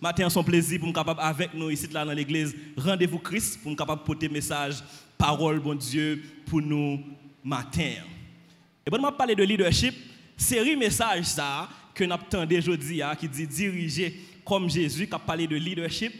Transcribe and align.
Matin, 0.00 0.30
son 0.30 0.44
plaisir 0.44 0.78
pour 0.78 0.88
me 0.88 0.94
capable 0.94 1.20
avec 1.20 1.52
nous 1.54 1.70
ici 1.70 1.88
là 1.88 2.04
dans 2.04 2.12
l'église. 2.12 2.54
Rendez-vous 2.76 3.18
Christ 3.18 3.60
pour 3.60 3.72
me 3.72 3.76
capable 3.76 4.04
porter 4.04 4.28
message, 4.28 4.76
parole, 5.16 5.58
bon 5.58 5.74
Dieu, 5.74 6.22
pour 6.46 6.62
nous 6.62 7.00
matin. 7.42 7.94
Et 8.86 8.90
bon, 8.90 8.98
je 9.04 9.10
parler 9.10 9.34
de 9.34 9.42
leadership, 9.42 9.94
série 10.36 10.76
message 10.76 11.24
ça 11.24 11.68
que 11.92 12.04
nous 12.04 12.14
attendons 12.14 12.56
aujourd'hui 12.56 13.02
qui 13.18 13.28
dit 13.28 13.46
diriger 13.48 14.20
comme 14.44 14.70
Jésus, 14.70 15.08
qui 15.08 15.14
a 15.14 15.18
parlé 15.18 15.48
de 15.48 15.56
leadership. 15.56 16.12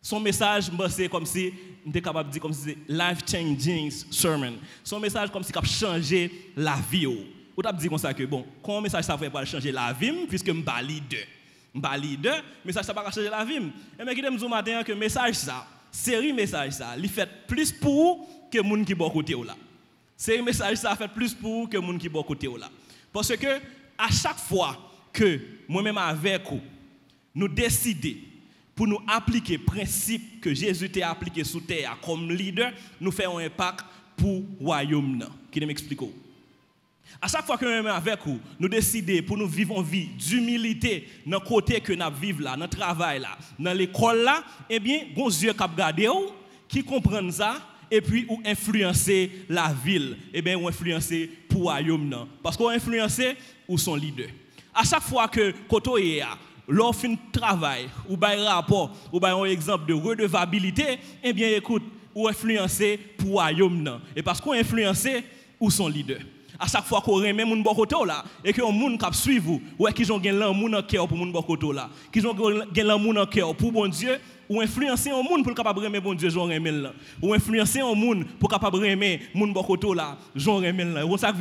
Son 0.00 0.20
message, 0.20 0.70
c'est 0.90 1.08
comme 1.08 1.26
si, 1.26 1.52
je 1.84 1.98
capable 1.98 2.28
de 2.28 2.34
dire 2.34 2.42
comme 2.42 2.52
si 2.52 2.76
life-changing 2.86 3.90
sermon. 4.10 4.54
Son 4.84 5.00
message 5.00 5.30
comme 5.32 5.42
si 5.42 5.50
il 5.50 5.58
a 5.58 5.62
changé 5.62 6.30
la 6.56 6.76
vie. 6.90 7.06
Ou 7.06 7.62
tu 7.62 7.76
dit 7.76 7.88
comme 7.88 7.98
ça 7.98 8.14
que 8.14 8.22
bon, 8.22 8.46
comment 8.62 8.82
message 8.82 9.04
ça 9.04 9.18
fait 9.18 9.30
pas 9.30 9.44
changer 9.44 9.72
la 9.72 9.92
vie 9.92 10.12
puisque 10.28 10.46
suis 10.46 10.62
leader. 10.86 11.26
Suis 11.74 12.00
leader, 12.00 12.42
message 12.64 12.84
ça 12.84 12.94
pas 12.94 13.10
changer 13.10 13.28
la 13.28 13.44
vie. 13.44 13.56
Et 13.98 14.04
mais 14.04 14.14
qui 14.14 14.22
me 14.22 14.48
matin 14.48 14.82
que 14.84 14.92
message 14.92 15.34
ça, 15.34 15.66
série 15.90 16.32
message 16.32 16.74
ça, 16.74 16.94
il 16.96 17.08
fait 17.08 17.28
plus 17.48 17.72
pour 17.72 18.28
que 18.50 18.60
moun 18.60 18.84
qui 18.84 18.94
bon 18.94 19.10
côté 19.10 19.34
là. 19.34 19.56
Série 20.16 20.42
message 20.42 20.76
ça 20.76 20.94
fait 20.94 21.08
plus 21.08 21.34
pour 21.34 21.68
que 21.68 21.76
moun 21.76 21.98
qui 21.98 22.08
bon 22.08 22.22
côté 22.22 22.46
là. 22.46 22.70
Parce 23.12 23.36
que 23.36 23.60
à 23.98 24.08
chaque 24.10 24.38
fois 24.38 24.78
que 25.12 25.40
moi-même 25.66 25.98
avec 25.98 26.48
vous, 26.48 26.60
nous 27.34 27.48
décidons 27.48 28.20
pour 28.74 28.86
nous 28.86 29.00
appliquer 29.08 29.56
le 29.56 29.64
principe 29.64 30.40
que 30.40 30.54
Jésus 30.54 30.90
t'a 30.90 31.10
appliqué 31.10 31.42
sous 31.42 31.60
terre 31.60 31.96
comme 32.04 32.30
leader, 32.30 32.72
nous 33.00 33.10
faisons 33.10 33.38
un 33.38 33.46
impact 33.46 33.84
pour 34.16 34.42
le 34.60 34.64
royaume. 34.64 35.28
Qui 35.50 35.64
m'explique 35.64 36.00
à 37.20 37.28
chaque 37.28 37.46
fois 37.46 37.56
que 37.56 37.64
nous 37.64 37.76
sommes 37.76 37.86
avec 37.86 38.18
vous, 38.26 38.40
nous 38.58 38.68
décidons 38.68 39.22
pour 39.26 39.36
nous 39.36 39.46
vivre 39.46 39.76
une 39.80 39.86
vie 39.86 40.06
d'humilité 40.06 41.08
dans 41.26 41.38
le 41.38 41.44
côté 41.44 41.80
que 41.80 41.92
nous 41.92 42.04
vivons 42.20 42.44
là, 42.44 42.56
dans 42.56 42.64
le 42.64 42.68
travail 42.68 43.20
là, 43.20 43.38
dans 43.58 43.72
l'école 43.72 44.22
là, 44.22 44.42
eh 44.68 44.78
bien, 44.78 45.00
bon 45.14 45.28
Dieu 45.28 45.52
qui 45.52 45.62
regarder 45.62 46.08
qui 46.68 46.82
comprennent 46.82 47.32
ça 47.32 47.56
et 47.90 48.00
puis 48.00 48.26
ou 48.28 48.40
influencer 48.44 49.30
la 49.48 49.72
ville, 49.84 50.16
eh 50.32 50.42
bien, 50.42 50.56
ou 50.56 50.68
influencer 50.68 51.30
pour 51.48 51.62
royaume 51.62 52.26
parce 52.42 52.56
qu'on 52.56 52.68
influencer 52.68 53.36
ou 53.68 53.78
son 53.78 53.94
leader. 53.94 54.28
À 54.74 54.84
chaque 54.84 55.02
fois 55.02 55.28
que 55.28 55.52
koto 55.68 55.96
est 55.98 56.22
l'offre 56.66 57.02
fin 57.02 57.14
travail 57.30 57.88
ou 58.08 58.18
un 58.20 58.44
rapport 58.44 58.90
ou 59.12 59.24
un 59.24 59.44
exemple 59.44 59.86
de 59.86 59.94
redevabilité, 59.94 60.98
eh 61.22 61.32
bien 61.32 61.48
écoute, 61.56 61.84
ou 62.14 62.28
influencer 62.28 62.98
pour 63.16 63.30
royaume 63.32 64.00
et 64.16 64.22
parce 64.22 64.40
qu'on 64.40 64.52
influencer 64.52 65.24
ou 65.60 65.70
son 65.70 65.88
leader 65.88 66.18
à 66.64 66.66
chaque 66.66 66.84
fois 66.84 67.02
qu'on 67.02 67.16
remet 67.16 67.44
mon 67.44 67.58
bon 67.58 67.74
là 68.04 68.24
et 68.42 68.52
que 68.52 68.62
moun 68.62 68.96
k'ap 68.96 69.14
suivre 69.14 69.60
ou 69.78 69.86
qui 69.88 70.10
ont 70.10 70.18
gagné 70.18 70.38
l'amour 70.38 70.70
pour 71.08 71.18
mon 71.18 71.26
bon 71.26 71.72
là. 71.72 71.90
Qui 72.10 72.24
ont 72.26 72.32
gagné 72.32 72.82
l'amour 72.82 73.14
pour 73.58 73.72
bon 73.72 73.86
Dieu 73.86 74.18
ou 74.48 74.60
influencer 74.60 75.10
un 75.10 75.22
monde 75.22 75.44
pour 75.44 75.54
capable 75.54 75.80
remettre 75.80 76.04
bon 76.04 76.14
Dieu 76.14 76.30
j'en 76.30 76.46
là. 76.46 76.92
Ou 77.20 77.34
influencer 77.34 77.80
un 77.80 77.94
monde 77.94 78.24
pour 78.40 78.48
capable 78.48 78.78
remettre 78.78 79.24
mon 79.34 79.48
bon 79.48 79.62
côté 79.62 79.94
là 79.94 80.16
j'en 80.34 80.56
remets 80.56 80.84
là. 80.84 81.04
Ou 81.04 81.18
ça 81.18 81.32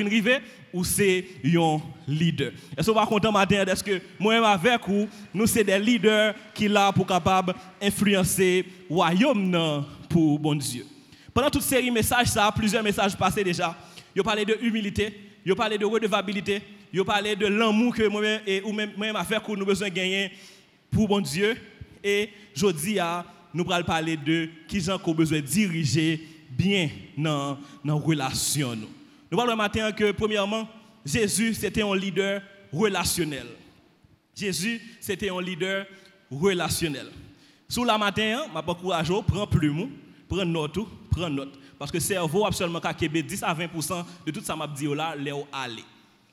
ou 0.74 0.84
c'est 0.84 1.26
un 1.56 1.78
leader. 2.08 2.52
Est-ce 2.76 2.88
que 2.88 3.00
vous 3.00 3.06
content 3.06 3.32
matin 3.32 3.64
est-ce 3.66 3.84
que 3.84 4.02
moi-même 4.20 4.44
avec 4.44 4.82
vous 4.88 5.08
nous 5.34 5.48
c'est 5.48 5.64
des 5.64 5.80
leaders 5.80 6.34
qui 6.54 6.68
là 6.68 6.92
pour 6.92 7.08
capable 7.08 7.54
influencer 7.82 8.66
pour 10.10 10.40
bon 10.40 10.56
Dieu. 10.56 10.86
Pendant 11.34 11.50
toute 11.50 11.62
série 11.62 11.90
messages 11.90 12.28
ça 12.28 12.52
plusieurs 12.54 12.84
messages 12.84 13.16
passés 13.16 13.44
déjà 13.44 13.74
Yo 14.16 14.24
parlé 14.24 14.46
de 14.46 14.58
humilité, 14.62 15.14
yo 15.46 15.56
parlé 15.56 15.78
de 15.78 15.86
redevabilité, 15.86 16.62
yo 16.94 17.04
parlé 17.04 17.36
de 17.36 17.48
l'amour 17.48 17.96
que 17.96 18.08
moi-même 18.08 19.16
affaire 19.16 19.42
que 19.42 19.52
nous 19.52 19.66
besoin 19.66 19.90
gagner 19.90 20.32
pour 20.92 21.08
bon 21.08 21.22
Dieu 21.22 21.56
et 22.04 22.30
jodi 22.54 23.00
a 23.00 23.26
nous 23.54 23.66
allons 23.72 23.86
parler 23.86 24.18
de 24.18 24.50
qui 24.68 24.84
qu'on 25.04 25.14
besoin 25.14 25.40
diriger 25.40 26.22
bien 26.50 26.90
dans 27.18 27.58
dans 27.84 27.98
relation 27.98 28.76
nous. 28.76 28.90
Nous 29.32 29.38
parlons 29.38 29.56
matin 29.56 29.92
que 29.92 30.12
premièrement 30.12 30.68
Jésus 31.06 31.54
c'était 31.54 31.82
un 31.82 31.96
leader 31.96 32.42
relationnel. 32.72 33.48
Jésus 34.36 34.82
c'était 35.00 35.30
un 35.30 35.42
leader 35.42 35.86
relationnel. 36.32 37.08
Sous 37.68 37.84
la 37.84 37.98
matin, 37.98 38.46
je 38.54 38.60
encourage 38.60 39.12
prends 39.26 39.48
plume, 39.48 39.90
prends 40.28 40.46
note, 40.46 40.80
prends 41.10 41.30
note. 41.30 41.60
Parce 41.84 41.92
que 41.92 41.98
le 41.98 42.02
cerveau 42.02 42.46
a 42.46 42.52
seulement 42.54 42.80
10 43.24 43.44
à 43.44 43.54
20% 43.54 44.06
de 44.26 44.32
tout 44.32 44.40
ça 44.42 44.56
m'a 44.56 44.66
dit 44.66 44.86
là, 44.86 45.18
là 45.18 45.34
aller. 45.52 45.84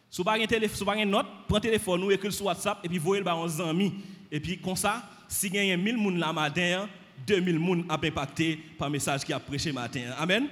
Si 0.09 0.23
vous 0.23 0.29
avez 0.29 1.03
une 1.03 1.11
note, 1.11 1.27
prenez 1.49 1.63
téléphone 1.63 2.05
ou 2.05 2.11
écrivez 2.13 2.33
sur 2.33 2.47
WhatsApp 2.47 2.79
et 2.85 2.89
puis 2.89 2.99
voyez 2.99 3.21
le 3.21 3.33
aux 3.33 3.61
amis. 3.61 3.93
Et 4.31 4.39
puis 4.39 4.61
comme 4.61 4.77
ça, 4.77 5.03
si 5.27 5.49
vous 5.49 5.57
avez 5.57 5.77
1000 5.77 5.97
personnes 5.97 6.19
la 6.21 6.33
matin, 6.33 6.89
2000 7.27 7.59
personnes 7.59 7.85
a 7.89 7.95
impacté 7.95 8.61
par 8.79 8.87
le 8.87 8.93
message 8.93 9.25
qui 9.25 9.33
a 9.33 9.41
prêché 9.41 9.73
matin. 9.73 10.03
Amen. 10.21 10.47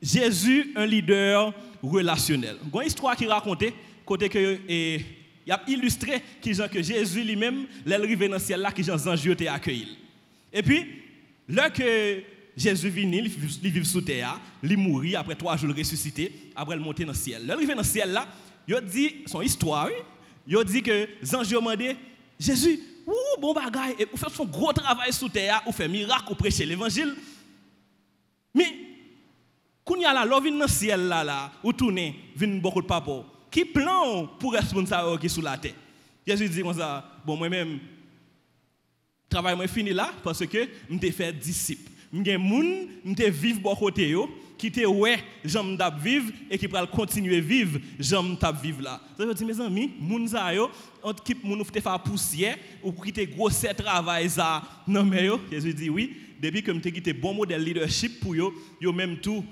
Jésus, 0.00 0.72
un 0.74 0.86
leader 0.86 1.52
relationnel. 1.82 2.56
Il 2.64 2.74
y 2.74 2.78
a 2.78 2.80
une 2.80 2.86
histoire 2.86 3.16
qui 3.16 3.26
racontait, 3.26 3.74
côté 4.06 4.30
que 4.30 4.58
il 4.66 5.52
a 5.52 5.62
illustré 5.68 6.22
que 6.40 6.82
Jésus 6.82 7.22
lui-même, 7.22 7.66
l'arrivée 7.84 8.28
dans 8.28 8.36
le 8.36 8.40
ciel 8.40 8.62
là, 8.62 8.72
qui 8.72 8.82
Jean 8.82 9.06
anges 9.06 9.28
accueilli. 9.28 9.98
Et 10.50 10.62
puis, 10.62 11.02
là 11.46 11.68
que 11.68 12.32
Jésus 12.56 12.88
vient, 12.88 13.10
il 13.10 13.28
vit 13.28 13.84
sous 13.84 14.00
terre, 14.00 14.40
il 14.62 14.76
mourit, 14.76 15.16
après 15.16 15.34
trois 15.34 15.56
jours, 15.56 15.70
il 15.70 15.78
ressuscité, 15.78 16.32
après 16.54 16.76
il 16.76 16.80
monte 16.80 17.00
dans 17.00 17.08
le 17.08 17.14
ciel. 17.14 17.42
il 17.44 17.50
arrive 17.50 17.68
dans 17.68 17.76
le 17.76 17.82
ciel 17.82 18.12
là, 18.12 18.28
il 18.68 18.80
dit 18.82 19.16
son 19.26 19.42
histoire, 19.42 19.88
il 20.46 20.64
dit 20.64 20.82
que 20.82 21.08
les 21.20 21.34
anges 21.34 21.52
ont 21.52 21.58
demandé, 21.58 21.96
Jésus, 22.38 22.78
bon 23.40 23.52
bagaille, 23.52 23.96
vous 24.10 24.16
faites 24.16 24.30
son 24.30 24.44
gros 24.44 24.72
travail 24.72 25.12
sous 25.12 25.28
terre, 25.28 25.62
vous 25.66 25.72
faites 25.72 25.90
miracle, 25.90 26.26
vous 26.28 26.34
prêchez 26.36 26.64
l'évangile. 26.64 27.14
Mais, 28.54 28.72
quand 29.84 29.96
il 29.96 30.02
y 30.02 30.04
a 30.04 30.12
là, 30.12 30.24
vient 30.24 30.52
dans 30.52 30.58
le 30.60 30.68
ciel 30.68 31.08
là, 31.08 31.24
là, 31.24 31.52
vous 31.62 31.72
tournez, 31.72 32.14
vient 32.36 32.56
beaucoup 32.56 32.82
de 32.82 32.86
papa. 32.86 33.24
Qui 33.50 33.64
plan 33.64 34.26
pour 34.38 34.52
responsable 34.52 35.18
qui 35.18 35.28
sous 35.28 35.40
la 35.40 35.58
terre? 35.58 35.74
Jésus 36.24 36.48
dit 36.48 36.62
bon, 36.62 37.36
moi-même, 37.36 37.80
travail 39.28 39.56
moi 39.56 39.66
fini 39.66 39.90
là, 39.90 40.12
parce 40.22 40.46
que 40.46 40.68
je 40.88 41.10
fait 41.10 41.32
disciple 41.32 41.90
m'gen 42.14 42.38
moun 42.38 42.86
m'te 43.04 43.28
vivre 43.28 43.60
bon 43.60 43.74
côté 43.74 44.14
qui 44.56 44.70
te 44.70 44.86
ouais 44.86 45.18
j'aime 45.44 45.76
t'a 45.76 45.90
vivre 45.90 46.30
et 46.48 46.56
qui 46.56 46.68
pral 46.68 46.88
continuer 46.88 47.40
vivre 47.40 47.80
j'aime 47.98 48.36
t'a 48.38 48.52
vivre 48.52 49.00
dire 49.18 49.46
mes 49.46 49.60
amis 49.60 49.90
moun 49.98 50.28
sa 50.28 50.54
yo 50.54 50.70
on 51.02 51.12
quitte 51.12 51.42
moun 51.42 51.64
te 51.64 51.98
poussière 52.08 52.56
ou 52.82 52.92
quitter 52.92 53.26
gros 53.26 53.50
travail 53.50 54.30
ça 54.30 54.62
non 54.86 55.04
mais 55.04 55.28
Jésus 55.50 55.74
dit 55.74 55.90
oui 55.90 56.16
depuis 56.40 56.62
que 56.62 56.70
m'te 56.70 56.88
quitté 56.88 57.12
bon 57.12 57.34
modèle 57.34 57.64
leadership 57.64 58.20
pour 58.20 58.36
yo 58.36 58.52
tout 59.20 59.44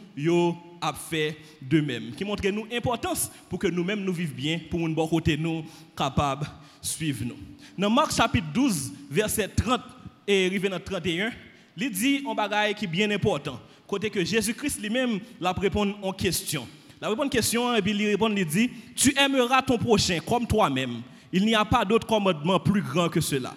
fait 1.09 1.37
de 1.61 1.81
même 1.81 2.13
qui 2.13 2.25
montre 2.25 2.49
nous 2.49 2.67
importance 2.73 3.31
pour 3.49 3.59
que 3.59 3.67
nous-mêmes 3.67 4.05
nous 4.05 4.13
vivions 4.13 4.37
bien 4.37 4.61
pour 4.71 4.79
moun 4.79 4.95
bon 4.95 5.09
côté 5.09 5.37
nous 5.37 5.65
capable 5.97 6.47
suivre 6.81 7.25
nous 7.25 7.37
dans 7.77 7.91
Marc 7.91 8.13
chapitre 8.15 8.47
12 8.55 8.93
verset 9.11 9.49
30 9.49 9.81
et 10.29 10.47
arrivé 10.47 10.69
dans 10.69 10.79
31 10.79 11.33
il 11.77 11.91
dit 11.91 12.25
un 12.29 12.35
bagage 12.35 12.75
qui 12.75 12.85
est 12.85 12.89
bien 12.89 13.11
important. 13.11 13.61
Côté 13.87 14.11
que 14.11 14.25
Jésus-Christ 14.25 14.81
lui-même 14.81 15.21
l'a 15.41 15.53
répondre 15.53 15.99
en 16.03 16.13
question. 16.13 16.67
La 17.01 17.09
répond 17.09 17.29
question 17.29 17.75
et 17.75 17.83
puis 17.83 17.93
il 17.93 18.07
répond 18.07 18.33
il 18.35 18.47
dit 18.47 18.71
tu 18.95 19.13
aimeras 19.19 19.63
ton 19.63 19.77
prochain 19.77 20.19
comme 20.27 20.47
toi-même. 20.47 21.03
Il 21.33 21.45
n'y 21.45 21.55
a 21.55 21.65
pas 21.65 21.85
d'autre 21.85 22.07
commandement 22.07 22.61
plus 22.61 22.83
grand 22.83 23.09
que 23.09 23.21
cela. 23.21 23.55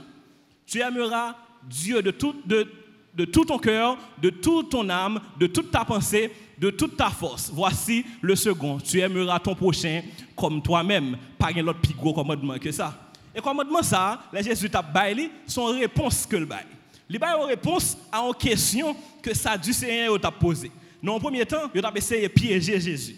Tu 0.66 0.82
aimeras 0.82 1.36
Dieu 1.64 2.02
de 2.02 2.12
tout, 2.12 2.36
de, 2.46 2.68
de 3.14 3.26
tout 3.26 3.46
ton 3.46 3.58
cœur, 3.58 3.98
de 4.22 4.30
toute 4.30 4.72
ton 4.72 4.90
âme, 4.90 5.20
de 5.38 5.48
toute 5.48 5.72
ta 5.72 5.86
pensée, 5.86 6.32
de 6.58 6.70
toute 6.70 6.98
ta 6.98 7.10
force. 7.10 7.52
Voici 7.54 8.06
le 8.22 8.36
second. 8.36 8.80
Tu 8.80 9.00
aimeras 9.00 9.40
ton 9.40 9.56
prochain 9.56 10.02
comme 10.36 10.62
toi-même. 10.62 11.18
Pas 11.38 11.50
un 11.56 11.68
autre 11.68 11.82
plus 11.82 11.94
gros 11.94 12.14
commandement 12.14 12.58
que 12.58 12.72
ça. 12.72 13.12
Et 13.36 13.42
commandement 13.42 13.84
ça, 13.84 14.24
les 14.32 14.44
Jésus 14.44 14.70
t'a 14.70 14.82
baillé 14.82 15.30
son 15.46 15.66
réponse 15.66 16.26
que 16.26 16.38
le 16.38 16.46
bail. 16.46 16.66
Il 17.10 17.24
a 17.24 17.38
une 17.38 17.46
réponse 17.46 17.98
à 18.12 18.20
une 18.20 18.34
question 18.34 18.96
que 19.22 19.34
Sadducéen 19.34 20.14
a 20.14 20.32
posée. 20.32 20.72
Dans 21.02 21.16
le 21.16 21.20
premier 21.20 21.46
temps, 21.46 21.70
il 21.74 21.86
a 21.86 21.92
essayé 21.96 22.24
de 22.24 22.28
piéger 22.34 22.80
Jésus. 22.80 23.16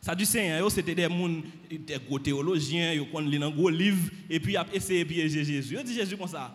Sadducéens, 0.00 0.66
c'était 0.70 0.94
des 0.94 1.08
des 1.68 1.98
théologiens, 2.22 2.92
ils 2.92 3.00
ont 3.00 3.18
un 3.18 3.50
gros 3.50 3.68
livre, 3.68 4.10
et 4.30 4.40
puis 4.40 4.54
ils 4.54 4.58
ont 4.58 4.64
essayé 4.72 5.04
de 5.04 5.08
piéger 5.08 5.44
Jésus. 5.44 5.76
Il 5.78 5.84
dit 5.84 5.94
Jésus 5.94 6.16
comme 6.16 6.28
ça. 6.28 6.54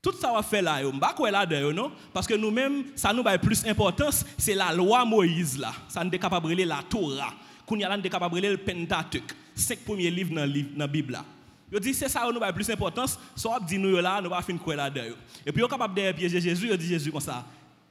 Tout 0.00 0.12
ça 0.12 0.32
va 0.32 0.42
faire 0.42 0.62
là, 0.62 0.82
pas 1.00 1.30
là 1.30 1.46
non? 1.72 1.90
Parce 2.12 2.26
que 2.26 2.34
nous-mêmes 2.34 2.84
ça 2.94 3.12
nous 3.12 3.22
a 3.24 3.38
plus 3.38 3.62
d'importance, 3.62 4.24
c'est 4.36 4.54
la 4.54 4.70
loi 4.72 5.02
Moïse 5.04 5.58
là, 5.58 5.72
ça 5.88 6.04
nous 6.04 6.10
est 6.10 6.18
capable 6.18 6.52
la 6.52 6.82
Torah. 6.88 7.32
Qu'on 7.66 7.76
y 7.78 7.84
a 7.84 7.98
capable 7.98 8.38
le 8.38 8.58
Pentateuch, 8.58 9.34
cinq 9.54 9.78
premiers 9.78 10.10
livres 10.10 10.34
dans 10.34 10.50
la 10.76 10.86
Bible 10.86 11.14
là. 11.14 11.24
Yo 11.72 11.78
dit 11.78 11.94
c'est 11.94 12.08
ça 12.08 12.28
nous 12.32 12.42
a 12.42 12.52
plus 12.52 12.66
d'importance, 12.66 13.18
soit 13.34 13.60
dit 13.60 13.78
nous 13.78 13.96
là, 13.96 14.20
nous 14.20 14.30
va 14.30 14.42
fin 14.42 14.56
quoi 14.56 14.76
là 14.76 14.90
dedans. 14.90 15.14
Et 15.44 15.52
puis 15.52 15.60
yo 15.60 15.68
capable 15.68 15.94
de 15.94 16.12
piéger 16.12 16.40
Jésus, 16.40 16.68
yo 16.68 16.76
dit 16.76 16.86
Jésus 16.86 17.10
comme 17.10 17.20
ça. 17.20 17.44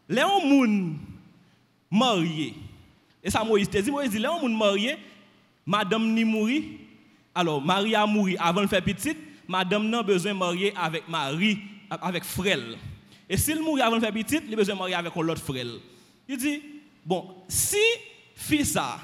Les 0.08 0.22
gens 0.22 0.40
marié. 1.90 2.54
Et 3.24 3.30
ça 3.30 3.44
Moïse 3.44 3.70
te 3.70 3.78
dit 3.78 3.92
Moïse 3.92 4.10
dit 4.10 4.18
les 4.18 4.24
gens 4.24 4.48
marié, 4.48 4.98
madame 5.66 6.14
ni 6.14 6.24
mourir. 6.24 6.64
Alors 7.36 7.62
Marie 7.62 7.96
a 7.96 8.06
mouru 8.06 8.36
avant 8.40 8.62
de 8.62 8.68
faire 8.68 8.84
petite, 8.84 9.18
madame 9.48 9.90
n'a 9.90 10.04
besoin 10.04 10.34
de 10.34 10.38
marier 10.38 10.74
avec 10.76 11.08
mari, 11.08 11.60
avec 11.90 12.24
frère. 12.24 12.60
Et 13.28 13.38
s'il 13.38 13.62
mourit 13.62 13.82
avant 13.82 13.96
de 13.96 14.02
faire 14.02 14.14
petit, 14.14 14.40
il 14.48 14.54
a 14.54 14.58
besoin 14.58 14.76
de 14.76 14.80
marier 14.80 14.96
avec 14.96 15.16
l'autre 15.16 15.42
frère. 15.42 15.66
Il 16.28 16.38
dit, 16.38 16.62
bon, 17.06 17.36
si 17.48 17.78
fils 18.36 18.74
ça, 18.74 19.00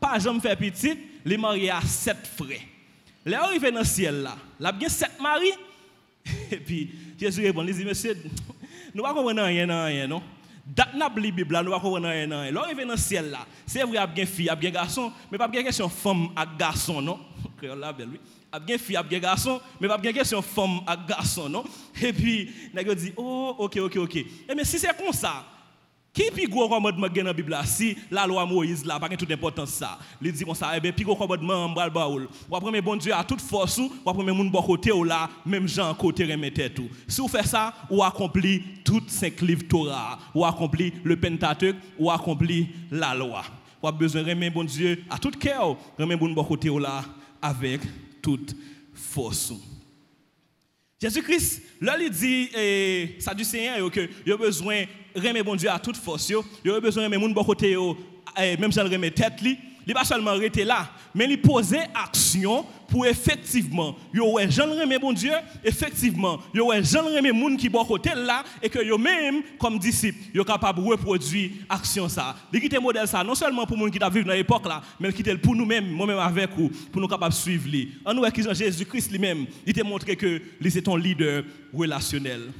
pas 0.00 0.18
jamais 0.18 0.40
faire 0.40 0.56
petit, 0.56 0.96
il 1.24 1.32
est 1.32 1.36
marié 1.36 1.70
à 1.70 1.80
sept 1.82 2.26
frères. 2.26 2.60
Là, 3.24 3.44
arrivé 3.44 3.70
dans 3.70 3.80
le 3.80 3.84
ciel 3.84 4.22
là, 4.22 4.36
a 4.62 4.72
bien 4.72 4.88
sept 4.88 5.20
maris. 5.20 5.52
Et 6.50 6.56
puis, 6.56 6.90
Jésus 7.18 7.42
répond, 7.42 7.64
il 7.66 7.74
dit, 7.74 7.84
monsieur, 7.84 8.16
nous 8.94 9.02
ne 9.02 9.08
comprenons 9.08 9.44
rien, 9.44 9.84
rien, 9.84 10.06
non? 10.06 10.22
Dat 10.66 10.88
n'a 10.94 11.10
pas 11.10 11.20
la 11.20 11.30
Bible, 11.30 11.60
nous 11.62 11.70
ne 11.70 11.78
comprenons 11.78 12.08
rien, 12.08 12.26
rien. 12.26 12.50
Là, 12.50 12.62
arrivé 12.62 12.84
dans 12.84 12.92
le 12.92 12.96
ciel 12.96 13.30
là, 13.30 13.46
c'est 13.66 13.80
vrai, 13.80 13.90
il 13.90 13.94
y 13.94 13.98
a 13.98 14.06
bien 14.06 14.24
fille, 14.24 14.44
il 14.44 14.48
y 14.48 14.50
a 14.50 14.56
bien 14.56 14.70
garçon, 14.70 15.12
mais 15.30 15.36
pas 15.36 15.48
bien 15.48 15.62
question 15.62 15.88
femme 15.88 16.28
à 16.34 16.46
garçon, 16.46 17.02
non? 17.02 17.20
Créole 17.58 17.78
là, 17.78 17.92
belle, 17.92 18.08
oui. 18.12 18.20
Il 18.24 18.54
y 18.54 18.56
a 18.56 18.60
bien 18.60 18.78
fille, 18.78 18.90
il 18.90 18.94
y 18.94 18.96
a 18.96 19.02
bien 19.02 19.18
garçon, 19.18 19.60
mais 19.80 19.88
pas 19.88 19.98
bien 19.98 20.12
question 20.12 20.40
femme 20.40 20.80
à 20.86 20.96
garçon, 20.96 21.48
non? 21.48 21.64
Et 22.00 22.12
puis, 22.12 22.50
il 22.74 22.94
dit, 22.94 23.12
oh, 23.16 23.54
ok, 23.58 23.76
ok, 23.76 23.96
ok. 23.96 24.16
Et 24.16 24.26
eh, 24.48 24.54
mais 24.54 24.64
si 24.64 24.78
c'est 24.78 24.96
comme 24.96 25.12
ça, 25.12 25.44
qui 26.14 26.30
plus 26.30 26.46
gros 26.48 26.68
commandement 26.68 27.08
dans 27.08 27.24
la 27.24 27.32
Bible 27.32 27.58
si 27.64 27.96
la 28.08 28.24
loi 28.26 28.46
Moïse 28.46 28.84
là 28.84 29.00
pas 29.00 29.08
toute 29.08 29.30
importance 29.32 29.70
ça. 29.70 29.98
Il 30.22 30.32
dit 30.32 30.44
comme 30.44 30.54
ça 30.54 30.72
eh 30.76 30.80
bien 30.80 30.92
plus 30.92 31.04
gros 31.04 31.16
commandement 31.16 31.68
bral 31.68 31.90
baoul. 31.90 32.28
Ou 32.48 32.56
après 32.56 32.80
bon 32.80 32.96
Dieu 32.96 33.12
à 33.12 33.24
toute 33.24 33.40
force 33.40 33.78
ou 33.78 33.90
après 34.06 34.22
moun 34.22 34.48
bon 34.48 34.62
côté 34.62 34.92
ou 34.92 35.02
là 35.02 35.28
même 35.44 35.66
Jean 35.66 35.92
côté 35.94 36.24
remettait 36.24 36.70
tout. 36.70 36.88
Si 37.08 37.20
vous 37.20 37.28
faites 37.28 37.46
ça, 37.46 37.74
ou 37.90 38.02
accompli 38.02 38.62
toutes 38.84 39.10
cinq 39.10 39.40
livres 39.40 39.64
Torah, 39.68 40.18
ou 40.34 40.44
accompli 40.44 40.92
le 41.02 41.16
Pentateuque, 41.16 41.76
ou 41.98 42.10
accompli 42.10 42.68
la 42.90 43.14
loi. 43.14 43.42
Ou 43.82 43.88
a 43.88 43.92
besoin 43.92 44.22
de 44.22 44.30
remettre 44.30 44.54
bon 44.54 44.64
Dieu 44.64 45.02
à 45.10 45.18
tout 45.18 45.32
cœur, 45.32 45.76
remettre 45.98 46.20
bon 46.20 46.44
côté 46.44 46.70
ou 46.70 46.78
là 46.78 47.04
avec 47.42 47.80
toute 48.22 48.54
force. 48.94 49.52
Jésus-Christ, 51.02 51.62
là, 51.82 51.98
il 52.00 52.08
dit, 52.08 52.48
ça 53.20 53.34
du 53.34 53.44
Seigneur, 53.44 53.90
que 53.90 54.08
il 54.24 54.32
a 54.32 54.36
besoin 54.38 54.84
de 55.14 55.20
remettre 55.20 55.44
bon 55.44 55.56
Dieu 55.56 55.70
à 55.70 55.78
toute 55.78 55.96
force, 55.96 56.32
il 56.64 56.70
a 56.70 56.80
besoin 56.80 57.08
de 57.08 57.14
remettre 57.14 57.34
bon 57.34 57.44
côté, 57.44 57.76
eh, 58.40 58.56
même 58.56 58.72
si 58.72 58.78
elle 58.78 58.92
remet 58.92 59.10
tête, 59.10 59.34
il 59.86 59.94
pas 59.94 60.04
seulement 60.04 60.32
rester 60.32 60.64
là, 60.64 60.88
mais 61.14 61.26
il 61.28 61.40
poser 61.40 61.80
action 61.94 62.64
pour 62.88 63.06
effectivement, 63.06 63.96
yo 64.12 64.32
ouais, 64.32 64.50
j'en 64.50 64.70
remets 64.70 64.98
bon 64.98 65.12
Dieu, 65.12 65.32
effectivement, 65.64 66.38
yo 66.54 66.66
ouais, 66.66 66.82
j'en 66.82 67.04
remets 67.04 67.32
moun 67.32 67.56
qui 67.56 67.68
bon 67.68 67.84
côté 67.84 68.10
là 68.14 68.44
et 68.62 68.68
que 68.68 68.82
yo 68.84 68.96
même 68.96 69.42
comme 69.58 69.78
disciple, 69.78 70.18
yo 70.32 70.44
capable 70.44 70.82
de 70.82 70.88
reproduire 70.88 71.50
action 71.68 72.08
ça. 72.08 72.36
De 72.52 72.58
quitter 72.58 72.78
modèle 72.78 73.06
ça 73.08 73.22
non 73.22 73.34
seulement 73.34 73.66
pour 73.66 73.76
moun 73.76 73.90
qui 73.90 73.98
t'a 73.98 74.08
vécu 74.08 74.24
dans 74.24 74.32
l'époque 74.32 74.66
là, 74.66 74.82
mais 74.98 75.12
quitter 75.12 75.36
pour 75.36 75.54
nous-mêmes, 75.54 75.90
moi-même 75.90 76.18
avec 76.18 76.50
vous, 76.56 76.70
pour 76.90 77.02
nous 77.02 77.08
capables 77.08 77.34
de 77.34 77.38
suivre 77.38 77.68
lui. 77.68 77.92
En 78.04 78.14
nous 78.14 78.24
Jésus-Christ 78.52 79.10
lui-même, 79.10 79.46
il 79.66 79.72
t'a 79.74 79.84
montré 79.84 80.16
que 80.16 80.40
lui 80.60 80.70
c'est 80.70 80.82
ton 80.82 80.96
leader 80.96 81.44
relationnel. 81.72 82.52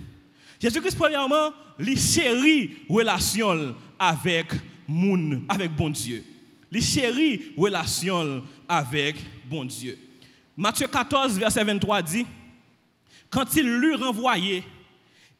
Jésus-Christ 0.64 0.96
premièrement, 0.96 1.52
il 1.78 2.00
chérit 2.00 2.70
relation 2.88 3.74
avec 3.98 4.46
moun, 4.88 5.44
avec 5.46 5.70
bon 5.76 5.90
Dieu. 5.90 6.24
Il 6.72 6.82
chérit 6.82 7.52
relation 7.54 8.42
avec 8.66 9.16
bon 9.44 9.66
Dieu. 9.66 9.98
Matthieu 10.56 10.86
14, 10.86 11.38
verset 11.38 11.64
23 11.64 12.00
dit, 12.00 12.24
quand 13.28 13.44
il 13.56 13.66
l'eut 13.76 13.96
renvoyé, 13.96 14.64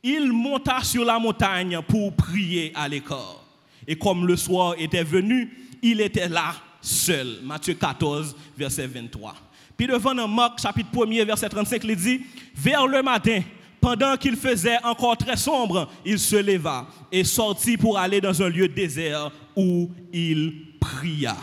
il 0.03 0.31
monta 0.31 0.83
sur 0.83 1.07
la 1.07 1.19
montagne 1.19 1.81
pour 1.89 2.15
prier 2.15 2.71
à 2.75 2.87
l'écart. 2.87 3.43
Et 3.87 3.97
comme 3.97 4.27
le 4.27 4.37
soir 4.37 4.75
était 4.77 5.05
venu, 5.05 5.51
il 5.81 6.03
était 6.03 6.29
là 6.29 6.55
seul. 6.83 7.39
Matthieu 7.43 7.73
14, 7.73 8.37
verset 8.59 8.87
23. 8.87 9.35
Puis 9.75 9.87
devant 9.87 10.15
dans 10.15 10.29
Marc 10.29 10.61
chapitre 10.61 11.07
1 11.07 11.25
verset 11.25 11.49
35, 11.49 11.83
il 11.83 11.97
dit, 11.97 12.21
vers 12.55 12.87
le 12.87 13.03
matin, 13.03 13.41
pendant 13.85 14.17
qu'il 14.17 14.37
faisait 14.37 14.83
encore 14.83 15.15
très 15.15 15.37
sombre, 15.37 15.91
il 16.07 16.19
se 16.19 16.37
leva 16.37 16.87
et 17.13 17.23
sortit 17.23 17.77
pour 17.77 17.99
aller 17.99 18.19
dans 18.19 18.43
un 18.43 18.49
lieu 18.49 18.67
désert 18.67 19.31
où 19.55 19.91
il 20.11 20.79
pria. 20.81 21.37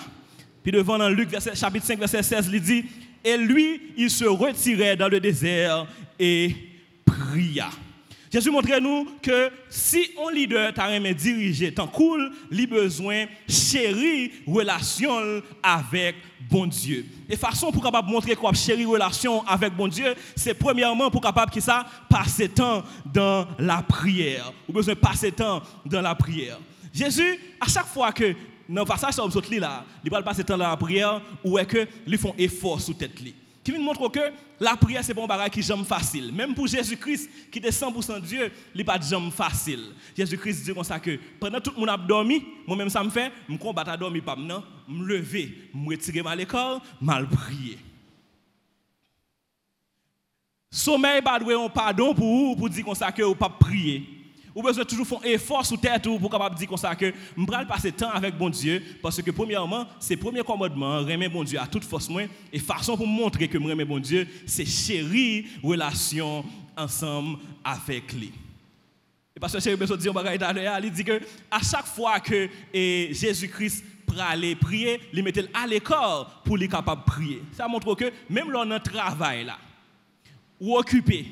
Puis 0.64 0.72
devant 0.72 0.98
dans 0.98 1.10
Luc 1.10 1.30
chapitre 1.54 1.86
5, 1.86 2.00
verset 2.00 2.24
16, 2.24 2.50
il 2.52 2.60
dit, 2.60 2.86
et 3.24 3.38
lui, 3.38 3.94
il 3.96 4.10
se 4.10 4.26
retirait 4.26 4.96
dans 4.96 5.08
le 5.08 5.20
désert 5.20 5.86
et 6.18 6.56
pria. 7.06 7.70
Jésus 8.32 8.50
montre 8.50 8.80
nous 8.80 9.06
que 9.22 9.52
si 9.70 10.12
un 10.26 10.32
leader 10.32 10.74
t'a 10.74 10.90
aimé 10.96 11.14
diriger 11.14 11.74
tant 11.74 11.88
cool, 11.88 12.32
il 12.50 12.64
a 12.64 12.66
besoin 12.66 13.26
chérir 13.48 14.32
relation 14.48 15.42
avec 15.62 16.16
bon 16.50 16.66
Dieu. 16.66 17.06
Et 17.30 17.36
façon 17.36 17.74
pour 17.74 17.84
capable 17.84 18.10
montrer 18.10 18.36
quoi 18.38 18.54
chérir 18.54 18.88
relation 18.88 19.46
avec 19.46 19.76
bon 19.76 19.90
Dieu, 19.90 20.16
c'est 20.34 20.54
premièrement 20.54 21.12
pour 21.12 21.20
capable 21.22 21.52
que 21.52 21.60
ça 21.60 21.86
passer 22.10 22.48
temps 22.48 22.84
dans 23.06 23.48
la 23.60 23.82
prière. 23.82 24.54
Ou 24.70 24.72
besoin 24.72 24.96
passer 24.96 25.34
temps 25.34 25.62
dans 25.86 26.02
la 26.02 26.16
prière. 26.16 26.58
Jésus, 26.94 27.38
à 27.60 27.68
chaque 27.68 27.88
fois 27.88 28.14
que 28.14 28.34
dans 28.70 28.84
le 28.84 28.88
passage 28.88 29.16
sur 29.16 29.44
là, 29.60 29.84
il 30.06 30.10
va 30.10 30.22
passer 30.22 30.46
temps 30.46 30.58
dans 30.58 30.70
la 30.70 30.78
prière 30.78 31.22
ou 31.44 31.60
est 31.60 31.66
que 31.66 31.86
ils 32.08 32.18
font 32.18 32.34
effort 32.38 32.80
sous 32.80 32.94
tête. 32.94 33.12
Qui 33.64 33.74
nous 33.74 33.82
montre 33.84 34.10
que 34.10 34.20
la 34.60 34.76
prière 34.76 35.04
c'est 35.04 35.14
pas 35.14 35.24
un 35.24 35.28
bagage 35.28 35.52
qui 35.52 35.62
jamais 35.62 35.84
facile. 35.84 36.32
Même 36.34 36.56
pour 36.56 36.68
Jésus-Christ 36.68 37.30
qui 37.52 37.60
était 37.60 37.70
100% 37.70 38.22
Dieu, 38.22 38.52
il 38.74 38.78
n'est 38.78 38.84
pas 38.84 39.00
jamais 39.00 39.30
facile. 39.30 39.94
Jésus-Christ 40.18 40.64
dit 40.64 40.74
comme 40.74 40.84
ça 40.84 41.00
que 41.00 41.20
pendant 41.40 41.60
tout 41.60 41.72
le 41.76 41.80
monde 41.80 41.90
a 41.90 41.98
dormi, 41.98 42.44
moi-même 42.66 42.90
ça 42.90 43.04
me 43.04 43.10
fait, 43.10 43.32
je 43.48 43.56
combattre 43.58 43.92
à 43.92 43.98
dormir 43.98 44.24
pas 44.24 44.36
maintenant, 44.36 44.64
me 44.88 45.06
lever, 45.06 45.70
me 45.74 45.90
retirer 45.90 46.22
à 46.26 46.36
l'école, 46.36 46.80
mal 47.00 47.28
prier. 47.28 47.78
Sommeil 50.72 51.22
pas 51.22 51.38
un 51.38 51.70
pardon 51.70 52.14
pour 52.14 52.26
vous 52.26 52.56
pour 52.56 52.70
dire 52.70 52.86
comme 52.86 52.96
ça 52.96 53.12
que 53.12 53.22
vous 53.22 53.36
pas 53.36 53.50
prier. 53.50 54.21
Ou 54.54 54.62
besoin 54.62 54.84
toujours 54.84 55.08
faire 55.08 55.20
effort 55.24 55.66
sous 55.66 55.78
tête 55.78 56.04
pour 56.04 56.30
capable 56.30 56.56
dire 56.56 56.68
comme 56.68 56.78
ça 56.78 56.96
que 56.96 57.14
je 57.38 57.42
vais 57.42 57.66
passer 57.66 57.92
temps 57.92 58.12
avec 58.12 58.38
bon 58.38 58.50
Dieu 58.50 58.84
parce 59.02 59.22
que 59.22 59.32
premièrement, 59.32 59.86
c'est 60.00 60.18
premier 60.18 60.44
commandement, 60.44 61.00
remet 61.00 61.30
bon 61.30 61.44
Dieu 61.44 61.60
à 61.60 61.68
toute 61.68 61.86
force 61.86 62.10
moins 62.10 62.26
et 62.52 62.60
façon 62.60 62.98
pour 62.98 63.08
montrer 63.08 63.48
que 63.48 63.58
je 63.58 63.64
remets 63.64 63.86
bon 63.86 64.00
Dieu, 64.00 64.28
c'est 64.46 64.66
chérir 64.66 65.46
relation 65.64 66.44
ensemble 66.76 67.38
avec 67.64 68.12
lui. 68.12 68.34
Et 69.36 69.40
parce 69.40 69.54
que 69.54 69.76
besoin 69.76 69.96
dit 69.96 70.10
il 70.84 70.92
dit 70.92 71.04
que 71.06 71.22
à 71.50 71.62
chaque 71.62 71.86
fois 71.88 72.20
que 72.20 72.50
Jésus-Christ 72.74 73.86
aller 74.20 74.58
prier, 74.58 75.00
il 75.14 75.24
mettait 75.24 75.48
à 75.54 75.66
l'écart 75.66 76.42
pour 76.44 76.58
lui 76.58 76.68
capable 76.68 77.06
prier. 77.06 77.42
Ça 77.54 77.66
montre 77.70 77.96
que 77.96 78.12
même 78.30 78.52
dans 78.52 78.80
travail 78.80 79.46
là, 79.46 79.58
ou 80.60 80.78
occupé, 80.78 81.26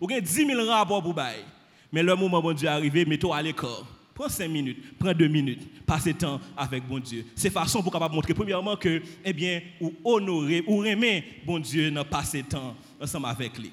ou 0.00 0.10
avez 0.10 0.22
10 0.22 0.46
000 0.46 0.64
rapports 0.66 1.02
pour 1.02 1.12
bailler 1.12 1.44
mais 1.92 2.02
le 2.02 2.16
moment 2.16 2.40
bon 2.40 2.54
Dieu 2.54 2.66
est 2.66 2.70
arrivé, 2.70 3.04
mets-toi 3.04 3.36
à 3.36 3.42
l'écart. 3.42 3.84
Prends 4.14 4.28
5 4.28 4.48
minutes, 4.48 4.98
prends 4.98 5.12
2 5.12 5.26
minutes, 5.28 5.84
passez 5.86 6.14
temps 6.14 6.40
avec 6.56 6.86
bon 6.86 6.98
Dieu. 6.98 7.24
C'est 7.34 7.50
façon 7.50 7.82
pour 7.82 7.92
capable 7.92 8.14
montrer 8.14 8.34
premièrement 8.34 8.76
que, 8.76 9.02
eh 9.24 9.32
bien, 9.32 9.60
ou 9.80 9.92
honorer, 10.04 10.64
ou 10.66 10.84
aimer 10.84 11.24
bon 11.44 11.58
Dieu 11.58 11.90
dans 11.90 12.04
passer 12.04 12.42
temps 12.42 12.74
ensemble 13.00 13.26
avec 13.26 13.58
lui. 13.58 13.70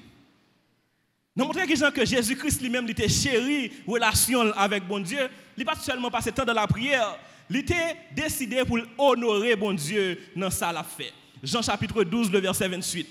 Nous 1.36 1.44
montrer 1.44 1.66
que 1.66 2.04
Jésus-Christ 2.04 2.60
lui-même 2.60 2.88
était 2.88 3.08
chéri, 3.08 3.70
relation 3.86 4.52
avec 4.52 4.86
bon 4.86 5.00
Dieu. 5.00 5.28
Il 5.56 5.64
pas 5.64 5.76
seulement 5.76 6.10
passer 6.10 6.32
temps 6.32 6.44
dans 6.44 6.54
la 6.54 6.66
prière, 6.66 7.18
il 7.48 7.56
était 7.56 7.96
décidé 8.14 8.64
pour 8.64 8.78
honorer 8.98 9.56
bon 9.56 9.72
Dieu 9.72 10.18
dans 10.36 10.50
ça 10.50 10.72
la 10.72 10.82
fait. 10.82 11.12
Jean 11.42 11.62
chapitre 11.62 12.04
12, 12.04 12.30
le 12.30 12.40
verset 12.40 12.68
28. 12.68 13.06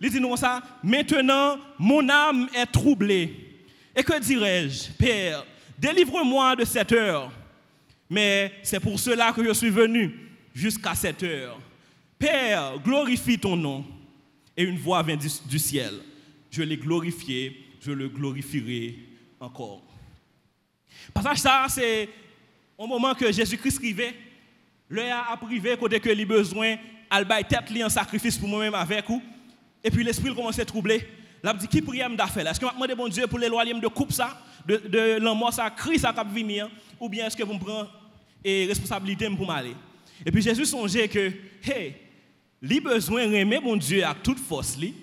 Il 0.00 0.10
dit 0.10 0.20
nous 0.20 0.36
ça, 0.36 0.62
maintenant 0.82 1.58
mon 1.78 2.08
âme 2.08 2.48
est 2.54 2.66
troublée 2.66 3.49
et 3.94 4.02
que 4.02 4.20
dirais-je 4.20 4.92
Père, 4.92 5.44
délivre-moi 5.78 6.56
de 6.56 6.64
cette 6.64 6.92
heure. 6.92 7.32
Mais 8.08 8.52
c'est 8.62 8.80
pour 8.80 8.98
cela 8.98 9.32
que 9.32 9.44
je 9.44 9.52
suis 9.52 9.70
venu 9.70 10.12
jusqu'à 10.54 10.94
cette 10.94 11.22
heure. 11.22 11.58
Père, 12.18 12.78
glorifie 12.80 13.38
ton 13.38 13.56
nom. 13.56 13.84
Et 14.56 14.64
une 14.64 14.78
voix 14.78 15.02
vient 15.02 15.16
du, 15.16 15.58
ciel. 15.58 15.94
Je 16.50 16.62
l'ai 16.62 16.76
glorifié, 16.76 17.64
je 17.80 17.92
le 17.92 18.08
glorifierai 18.08 18.98
encore. 19.38 19.82
Que 21.14 21.38
ça, 21.38 21.66
c'est 21.68 22.08
au 22.76 22.86
moment 22.86 23.14
que 23.14 23.30
Jésus-Christ 23.32 23.78
arrivait, 23.78 24.14
l'heure 24.88 25.24
a 25.30 25.36
privé, 25.36 25.76
côté 25.78 26.00
que 26.00 26.10
les 26.10 26.26
besoin, 26.26 26.76
al 27.08 27.26
tête 27.26 27.70
en 27.82 27.88
sacrifice 27.88 28.36
pour 28.36 28.48
moi-même 28.48 28.74
avec 28.74 29.06
vous. 29.08 29.22
Et 29.82 29.90
puis 29.90 30.04
l'esprit 30.04 30.34
commence 30.34 30.58
à 30.58 30.64
troubler. 30.64 31.06
Là, 31.42 31.54
dit 31.54 31.68
qui 31.68 31.80
prière 31.80 32.10
d'affaire 32.10 32.46
Est-ce 32.46 32.60
que 32.60 32.66
je 32.66 32.72
demande 32.72 32.96
bon 32.96 33.08
Dieu 33.08 33.26
pour 33.26 33.38
l'éloigner 33.38 33.72
de 33.72 33.88
coupe 33.88 34.12
ça, 34.12 34.38
de, 34.66 34.76
de 34.76 35.18
l'amour 35.22 35.52
ça, 35.52 35.70
cri 35.70 35.98
ça 35.98 36.12
qui 36.12 36.34
venir, 36.34 36.68
ou 36.98 37.08
bien 37.08 37.26
est-ce 37.26 37.36
que 37.36 37.42
vous 37.42 37.54
me 37.54 37.58
prenez 37.58 37.88
et 38.44 38.66
responsabilité 38.66 39.28
pour 39.30 39.46
m'aller 39.46 39.74
Et 40.24 40.30
puis 40.30 40.42
Jésus 40.42 40.64
songeait 40.66 41.08
que, 41.08 41.32
hey, 41.62 41.94
il 42.62 42.80
besoin 42.80 43.26
de 43.26 43.38
remettre 43.38 43.62
bon 43.62 43.76
Dieu 43.76 44.04
à 44.04 44.14
toute 44.14 44.38
force, 44.38 44.76
li, 44.76 44.94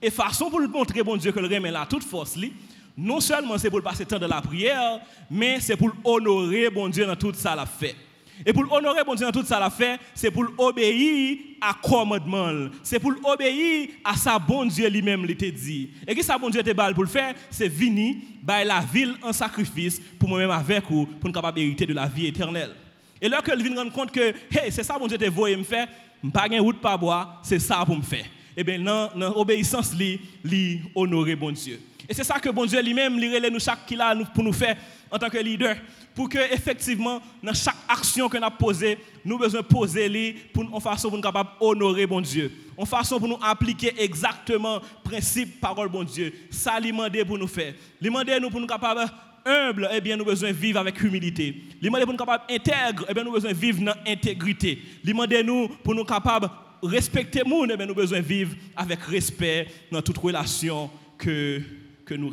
et 0.00 0.10
façon 0.10 0.50
pour 0.50 0.60
lui 0.60 0.68
montrer 0.68 1.02
bon 1.02 1.16
Dieu 1.16 1.32
que 1.32 1.40
le 1.40 1.52
remet 1.52 1.74
à 1.74 1.86
toute 1.86 2.04
force, 2.04 2.36
li, 2.36 2.52
non 2.96 3.20
seulement 3.20 3.58
c'est 3.58 3.70
pour 3.70 3.82
passer 3.82 4.04
le 4.04 4.08
temps 4.08 4.18
de 4.18 4.26
la 4.26 4.40
prière, 4.40 5.00
mais 5.30 5.58
c'est 5.60 5.76
pour 5.76 5.90
honorer 6.04 6.70
bon 6.70 6.88
Dieu 6.88 7.06
dans 7.06 7.16
tout 7.16 7.32
ça 7.34 7.54
la 7.54 7.66
fait. 7.66 7.96
Et 8.44 8.52
pour 8.52 8.70
honorer 8.72 9.04
bon 9.04 9.14
Dieu 9.14 9.26
dans 9.26 9.32
tout 9.32 9.46
ça 9.46 9.68
c'est 10.14 10.30
pour 10.30 10.46
obéir 10.58 11.38
à 11.60 11.74
commandement. 11.74 12.68
C'est 12.82 12.98
pour 12.98 13.12
obéir 13.24 13.88
à 14.04 14.16
sa 14.16 14.38
bon 14.38 14.64
Dieu 14.66 14.88
lui-même 14.88 15.24
lui 15.24 15.34
dit. 15.34 15.90
Et 16.06 16.14
qui 16.14 16.22
sa 16.22 16.36
bon 16.36 16.50
Dieu 16.50 16.62
te 16.62 16.72
balle 16.72 16.94
pour 16.94 17.04
le 17.04 17.08
faire, 17.08 17.34
c'est 17.50 17.68
venir 17.68 18.16
by 18.42 18.64
la 18.64 18.80
ville 18.80 19.14
en 19.22 19.32
sacrifice 19.32 20.00
pour 20.18 20.28
moi-même 20.28 20.50
avec 20.50 20.84
vous 20.90 21.06
pour 21.06 21.28
nous 21.28 21.34
capable 21.34 21.60
hériter 21.60 21.86
de 21.86 21.94
la 21.94 22.06
vie 22.06 22.26
éternelle. 22.26 22.74
Et 23.20 23.28
là 23.28 23.40
que 23.40 23.56
vient 23.56 23.76
rendre 23.76 23.92
compte 23.92 24.10
que 24.10 24.34
hey, 24.50 24.70
c'est 24.70 24.82
ça 24.82 24.98
bon 24.98 25.06
Dieu 25.06 25.16
te 25.16 25.28
voyé 25.30 25.56
me 25.56 25.64
faire, 25.64 25.88
pas 26.32 26.48
gain 26.48 26.60
route 26.60 26.80
pas 26.80 26.96
boire, 26.96 27.40
c'est 27.44 27.60
ça 27.60 27.84
pour 27.86 27.96
me 27.96 28.02
faire. 28.02 28.26
Et 28.56 28.64
bien 28.64 28.78
dans, 28.80 29.10
dans 29.16 29.36
obéissance 29.36 29.94
li, 29.94 30.20
li 30.42 30.80
honorer 30.94 31.36
bon 31.36 31.52
Dieu. 31.52 31.80
Et 32.08 32.12
c'est 32.12 32.24
ça 32.24 32.38
que 32.38 32.50
bon 32.50 32.66
Dieu 32.66 32.82
lui-même 32.82 33.18
lui 33.18 33.50
nous 33.50 33.60
chaque 33.60 33.86
qu'il 33.86 34.00
a 34.00 34.14
pour 34.34 34.44
nous 34.44 34.52
faire 34.52 34.76
en 35.10 35.18
tant 35.18 35.28
que 35.30 35.38
leader 35.38 35.76
pour 36.14 36.28
que 36.28 36.38
effectivement 36.52 37.20
dans 37.42 37.52
chaque 37.52 37.76
action 37.88 38.28
que 38.28 38.38
nous 38.38 38.44
avons 38.44 38.56
posée, 38.56 38.98
nous 39.24 39.38
besoin 39.38 39.62
poser 39.62 40.08
les 40.08 40.32
pour 40.52 40.64
en 40.72 40.80
façon 40.80 41.08
pour 41.08 41.18
nous 41.18 41.22
capable 41.22 41.50
honorer 41.60 42.06
bon 42.06 42.20
Dieu. 42.20 42.52
En 42.76 42.84
façon 42.84 43.18
pour 43.18 43.28
nous 43.28 43.38
appliquer 43.42 43.92
exactement 43.98 44.80
principe 45.02 45.60
parole 45.60 45.88
bon 45.88 46.04
Dieu. 46.04 46.32
Ça 46.50 46.78
lui 46.78 46.92
pour 47.24 47.38
nous 47.38 47.46
faire. 47.46 47.74
Lui 48.00 48.10
nous 48.10 48.50
pour 48.50 48.60
nous 48.60 48.66
capable 48.66 49.10
humble, 49.44 49.88
eh 49.92 50.00
bien 50.00 50.16
nous 50.16 50.24
besoin 50.24 50.52
vivre 50.52 50.80
avec 50.80 51.00
humilité. 51.02 51.54
Lui 51.82 51.90
pour 51.90 51.98
nous 52.06 52.16
capable 52.16 52.44
intègre, 52.50 53.04
eh 53.08 53.14
bien 53.14 53.24
nous 53.24 53.32
besoin 53.32 53.52
vivre 53.52 53.82
dans 53.82 53.94
intégrité. 54.06 54.78
Lui 55.04 55.14
nous 55.44 55.68
pour 55.82 55.94
nous 55.94 56.04
capable 56.04 56.48
respecter 56.82 57.42
monde, 57.44 57.70
eh 57.72 57.76
bien 57.76 57.86
nous 57.86 57.94
besoin 57.94 58.20
vivre 58.20 58.54
avec 58.76 59.00
respect 59.02 59.66
dans 59.90 60.02
toute 60.02 60.18
relation 60.18 60.90
que 61.18 61.60
que 62.04 62.14
nous 62.14 62.30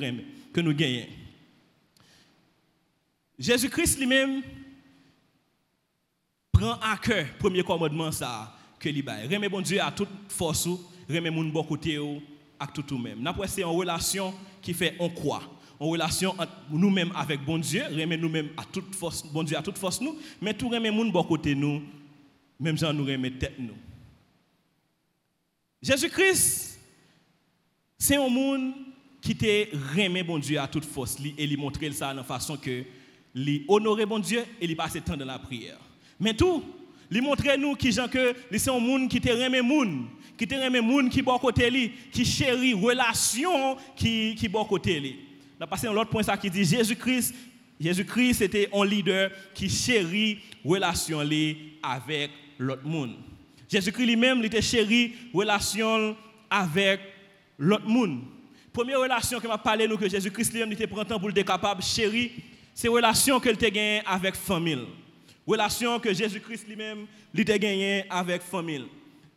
que 0.54 0.62
nous 0.62 0.74
gagnons. 0.74 1.21
Jésus-Christ 3.42 3.98
lui-même 3.98 4.44
prend 6.52 6.74
à 6.74 6.96
cœur 6.98 7.26
le 7.26 7.38
premier 7.40 7.64
commandement 7.64 8.12
ça 8.12 8.56
que 8.80 8.88
lui. 8.88 9.02
Remet 9.02 9.50
bon 9.50 9.62
Dieu 9.62 9.82
à 9.82 9.92
toute 9.92 10.10
force, 10.30 10.70
remet 11.10 11.32
mon 11.32 11.46
bon 11.46 11.64
côté 11.64 11.98
à 12.60 12.68
tout 12.68 12.84
tout 12.84 13.00
même. 13.00 13.20
N'après 13.22 13.48
c'est 13.48 13.62
une 13.62 13.68
relation 13.68 14.32
qui 14.62 14.76
fait 14.76 14.96
on 15.00 15.10
croit. 15.10 15.42
En 15.80 15.88
relation 15.88 16.30
entre 16.38 16.52
nous-mêmes 16.70 17.12
avec 17.16 17.44
bon 17.44 17.58
Dieu, 17.58 17.84
remet 17.86 18.16
nous-mêmes 18.16 18.50
à 18.56 18.64
toute 18.64 18.94
force, 18.94 19.24
bon 19.26 19.42
Dieu 19.42 19.58
à 19.58 19.64
toute 19.64 19.80
force 19.80 20.00
nous, 20.00 20.16
mais 20.40 20.54
tout 20.54 20.70
remet 20.70 20.92
mon 20.92 21.10
bon 21.10 21.24
côté 21.24 21.56
nous, 21.56 21.82
même 22.60 22.78
si 22.78 22.86
nous 22.94 23.04
remet 23.04 23.32
tête 23.32 23.58
nous. 23.58 23.74
Jésus-Christ, 25.82 26.80
c'est 27.98 28.18
un 28.18 28.30
monde 28.30 28.74
qui 29.20 29.36
te 29.36 29.96
remet 29.96 30.22
bon 30.22 30.38
Dieu 30.38 30.60
à 30.60 30.68
toute 30.68 30.86
force 30.86 31.18
et 31.36 31.48
lui 31.48 31.58
montrer 31.58 31.92
ça 31.92 32.14
de 32.14 32.22
façon 32.22 32.56
que 32.56 32.84
honorer 33.68 34.06
bon 34.06 34.20
Dieu 34.20 34.44
et 34.60 34.68
li 34.68 34.76
passer 34.76 35.02
temps 35.02 35.18
dans 35.18 35.26
la 35.26 35.40
prière. 35.40 35.78
Mais 36.20 36.34
tout, 36.34 36.64
li 37.10 37.22
montrer 37.22 37.58
nous 37.58 37.76
qui 37.76 37.92
gens 37.92 38.08
que 38.08 38.34
c'est 38.52 38.70
un 38.70 38.80
monde 38.80 39.10
qui 39.10 39.20
te 39.20 39.30
remet 39.30 39.62
monde, 39.62 40.06
qui 40.38 40.48
te 40.48 40.56
remet 40.56 40.82
monde 40.82 41.10
qui 41.10 41.22
bon 41.22 41.38
côté 41.38 41.70
li, 41.70 41.92
qui 42.12 42.26
chérit 42.26 42.74
relation 42.74 43.78
qui 43.96 44.36
qui 44.36 44.48
bon 44.48 44.66
côté 44.66 45.00
li. 45.00 45.16
On 45.60 45.64
a 45.64 45.68
passé 45.68 45.88
un 45.88 45.96
autre 45.96 46.10
point 46.10 46.24
ça 46.24 46.38
qui 46.38 46.50
dit 46.50 46.66
Jésus-Christ 46.66 47.34
Jésus-Christ 47.80 48.42
était 48.42 48.70
un 48.74 48.86
leader 48.86 49.32
qui 49.56 49.68
chérit 49.68 50.40
relation 50.64 51.20
avec 51.82 52.30
l'autre 52.60 52.86
monde. 52.86 53.16
Jésus-Christ 53.68 54.06
lui-même 54.06 54.40
il 54.40 54.46
était 54.46 54.62
chéri 54.62 55.14
relation 55.34 56.16
avec 56.50 57.00
l'autre 57.58 57.88
monde. 57.88 58.22
Première 58.72 59.00
relation 59.00 59.40
que 59.40 59.48
m'a 59.48 59.58
parlé 59.58 59.88
nous 59.88 59.98
que 59.98 60.08
Jésus-Christ 60.08 60.54
lui-même 60.54 60.72
était 60.74 60.88
prend 60.88 61.04
temps 61.04 61.20
pour 61.20 61.30
être 61.30 61.42
capable 61.42 61.82
chérir 61.82 62.30
c'est 62.74 62.88
relation 62.88 63.40
qu'elle 63.40 63.56
a 63.56 63.70
gagné 63.70 64.02
avec 64.06 64.36
famille. 64.36 64.86
Relation 65.46 66.00
que 66.00 66.14
Jésus-Christ 66.14 66.68
lui-même 66.68 67.06
a 67.38 67.58
gagné 67.58 68.06
avec 68.10 68.42
famille. 68.42 68.86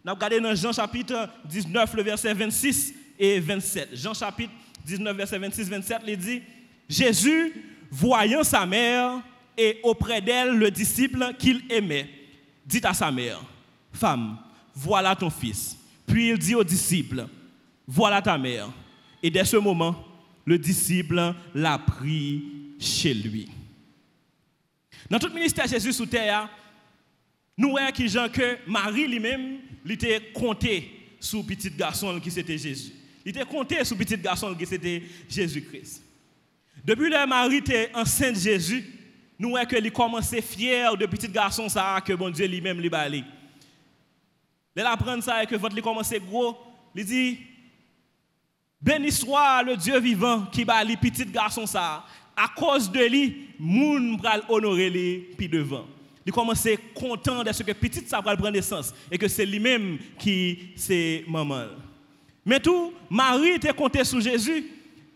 Nous 0.04 0.14
dans 0.14 0.54
Jean 0.54 0.72
chapitre 0.72 1.28
19, 1.46 1.94
le 1.94 2.02
verset 2.02 2.34
26 2.34 2.94
et 3.18 3.40
27. 3.40 3.90
Jean 3.94 4.12
chapitre 4.12 4.52
19, 4.84 5.16
verset 5.16 5.38
26, 5.38 5.70
27, 5.70 5.98
il 6.06 6.16
dit, 6.16 6.42
Jésus, 6.88 7.52
voyant 7.90 8.44
sa 8.44 8.66
mère 8.66 9.22
et 9.56 9.80
auprès 9.82 10.20
d'elle 10.20 10.56
le 10.58 10.70
disciple 10.70 11.34
qu'il 11.38 11.62
aimait, 11.70 12.08
dit 12.66 12.80
à 12.84 12.92
sa 12.92 13.10
mère, 13.10 13.40
Femme, 13.92 14.36
voilà 14.74 15.14
ton 15.14 15.30
fils. 15.30 15.78
Puis 16.06 16.30
il 16.30 16.38
dit 16.38 16.54
au 16.54 16.64
disciple, 16.64 17.26
voilà 17.86 18.20
ta 18.20 18.36
mère. 18.36 18.68
Et 19.22 19.30
dès 19.30 19.44
ce 19.44 19.56
moment, 19.56 20.04
le 20.44 20.58
disciple 20.58 21.34
l'a 21.54 21.78
pris 21.78 22.63
chez 22.78 23.14
lui. 23.14 23.48
Dans 25.10 25.18
tout 25.18 25.32
ministère 25.32 25.66
Jésus 25.66 25.92
sous 25.92 26.06
terre, 26.06 26.48
nous 27.56 27.70
voyons 27.70 27.90
que 28.28 28.58
Marie 28.66 29.06
lui-même, 29.06 29.58
était 29.88 30.32
compté 30.32 31.08
sous 31.20 31.42
petit 31.42 31.70
garçon 31.70 32.18
qui 32.20 32.30
c'était 32.30 32.58
Jésus. 32.58 32.92
Il 33.24 33.30
était 33.30 33.44
compté 33.44 33.84
sous 33.84 33.96
petit 33.96 34.16
garçon 34.16 34.54
qui 34.54 34.66
c'était 34.66 35.02
Jésus-Christ. 35.28 36.02
Depuis 36.84 37.10
que 37.10 37.26
Marie 37.26 37.56
était 37.56 37.90
enceinte 37.94 38.38
Jésus, 38.38 38.84
nous 39.38 39.50
voyons 39.50 39.66
qu'il 39.66 39.92
commençait 39.92 40.42
fier 40.42 40.96
de 40.96 41.06
petit 41.06 41.28
garçon 41.28 41.68
ça 41.68 42.00
que 42.04 42.12
bon 42.12 42.30
Dieu 42.30 42.46
lui-même 42.46 42.80
lui 42.80 42.88
balé. 42.88 43.24
Elle 44.74 44.86
apprend 44.86 45.20
ça 45.20 45.42
et 45.42 45.46
que 45.46 45.56
votre 45.56 45.74
lui 45.74 45.82
commençait 45.82 46.20
gros, 46.20 46.56
il 46.94 47.04
dit 47.04 47.38
Béni 48.80 49.10
soit 49.10 49.62
le 49.62 49.76
Dieu 49.76 49.98
vivant 49.98 50.46
qui 50.46 50.64
bali 50.64 50.96
petit 50.96 51.24
garçon 51.24 51.66
ça 51.66 52.04
à 52.36 52.48
cause 52.48 52.90
de 52.90 53.04
lui, 53.04 53.48
moun 53.58 54.16
pral 54.18 54.42
honorer 54.48 54.90
lui 54.90 55.24
puis 55.36 55.48
devant. 55.48 55.86
Il 56.26 56.32
commence 56.32 56.66
content 56.94 57.44
de 57.44 57.52
ce 57.52 57.62
que 57.62 57.72
petit 57.72 58.02
ça 58.06 58.22
pral 58.22 58.36
prendre 58.36 58.52
naissance 58.52 58.94
et 59.10 59.18
que 59.18 59.28
c'est 59.28 59.44
lui-même 59.44 59.98
qui 60.18 60.72
c'est 60.76 61.24
maman. 61.28 61.66
Mais 62.44 62.60
tout 62.60 62.92
Marie 63.10 63.50
était 63.50 63.72
compté 63.72 64.04
sur 64.04 64.20
Jésus. 64.20 64.64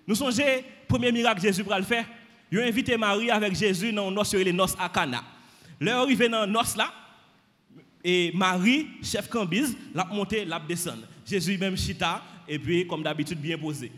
Nous 0.06 0.14
songez 0.14 0.64
premier 0.86 1.12
miracle 1.12 1.40
Jésus 1.40 1.64
pral 1.64 1.84
faire. 1.84 2.06
Il 2.50 2.60
a 2.60 2.64
invité 2.64 2.96
Marie 2.96 3.30
avec 3.30 3.54
Jésus 3.54 3.92
dans 3.92 4.10
nos 4.10 4.24
sur 4.24 4.38
les 4.38 4.52
noces 4.52 4.76
à 4.78 4.88
Cana. 4.88 5.22
Leur 5.80 6.02
arrivé 6.02 6.28
dans 6.28 6.46
noces 6.46 6.76
là 6.76 6.92
et 8.04 8.32
Marie, 8.34 8.86
chef 9.02 9.28
cambise, 9.28 9.76
l'a 9.94 10.04
monté, 10.04 10.44
l'a 10.44 10.60
descendre. 10.60 11.02
Jésus 11.26 11.58
même 11.58 11.76
chita 11.76 12.22
et 12.46 12.58
puis 12.58 12.86
comme 12.86 13.02
d'habitude 13.02 13.38
bien 13.40 13.58
posé. 13.58 13.92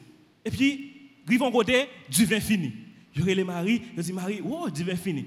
Et 0.45 0.51
puis, 0.51 1.11
vivons 1.27 1.51
côté 1.51 1.87
du 2.09 2.25
vin 2.25 2.41
fini. 2.41 2.73
Je 3.15 3.23
les 3.23 3.45
Marie, 3.45 3.83
je 3.97 4.03
dis 4.03 4.13
Marie, 4.13 4.41
oh, 4.45 4.69
divin 4.71 4.97
fini. 4.97 5.27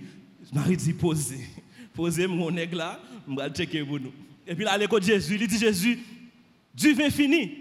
Marie 0.51 0.77
dit 0.77 0.93
posez. 0.93 1.39
Posez 1.93 2.25
mon 2.25 2.49
nègre 2.49 2.77
là, 2.77 2.99
je 3.27 3.35
vais 3.35 3.49
checker 3.49 3.83
pour 3.83 3.99
nous. 3.99 4.11
Et 4.47 4.55
puis 4.55 4.65
là, 4.65 4.77
l'écho 4.77 4.99
de 4.99 5.05
Jésus, 5.05 5.37
il 5.39 5.47
dit 5.47 5.59
Jésus, 5.59 5.99
du 6.73 6.93
vin 6.93 7.09
fini. 7.09 7.51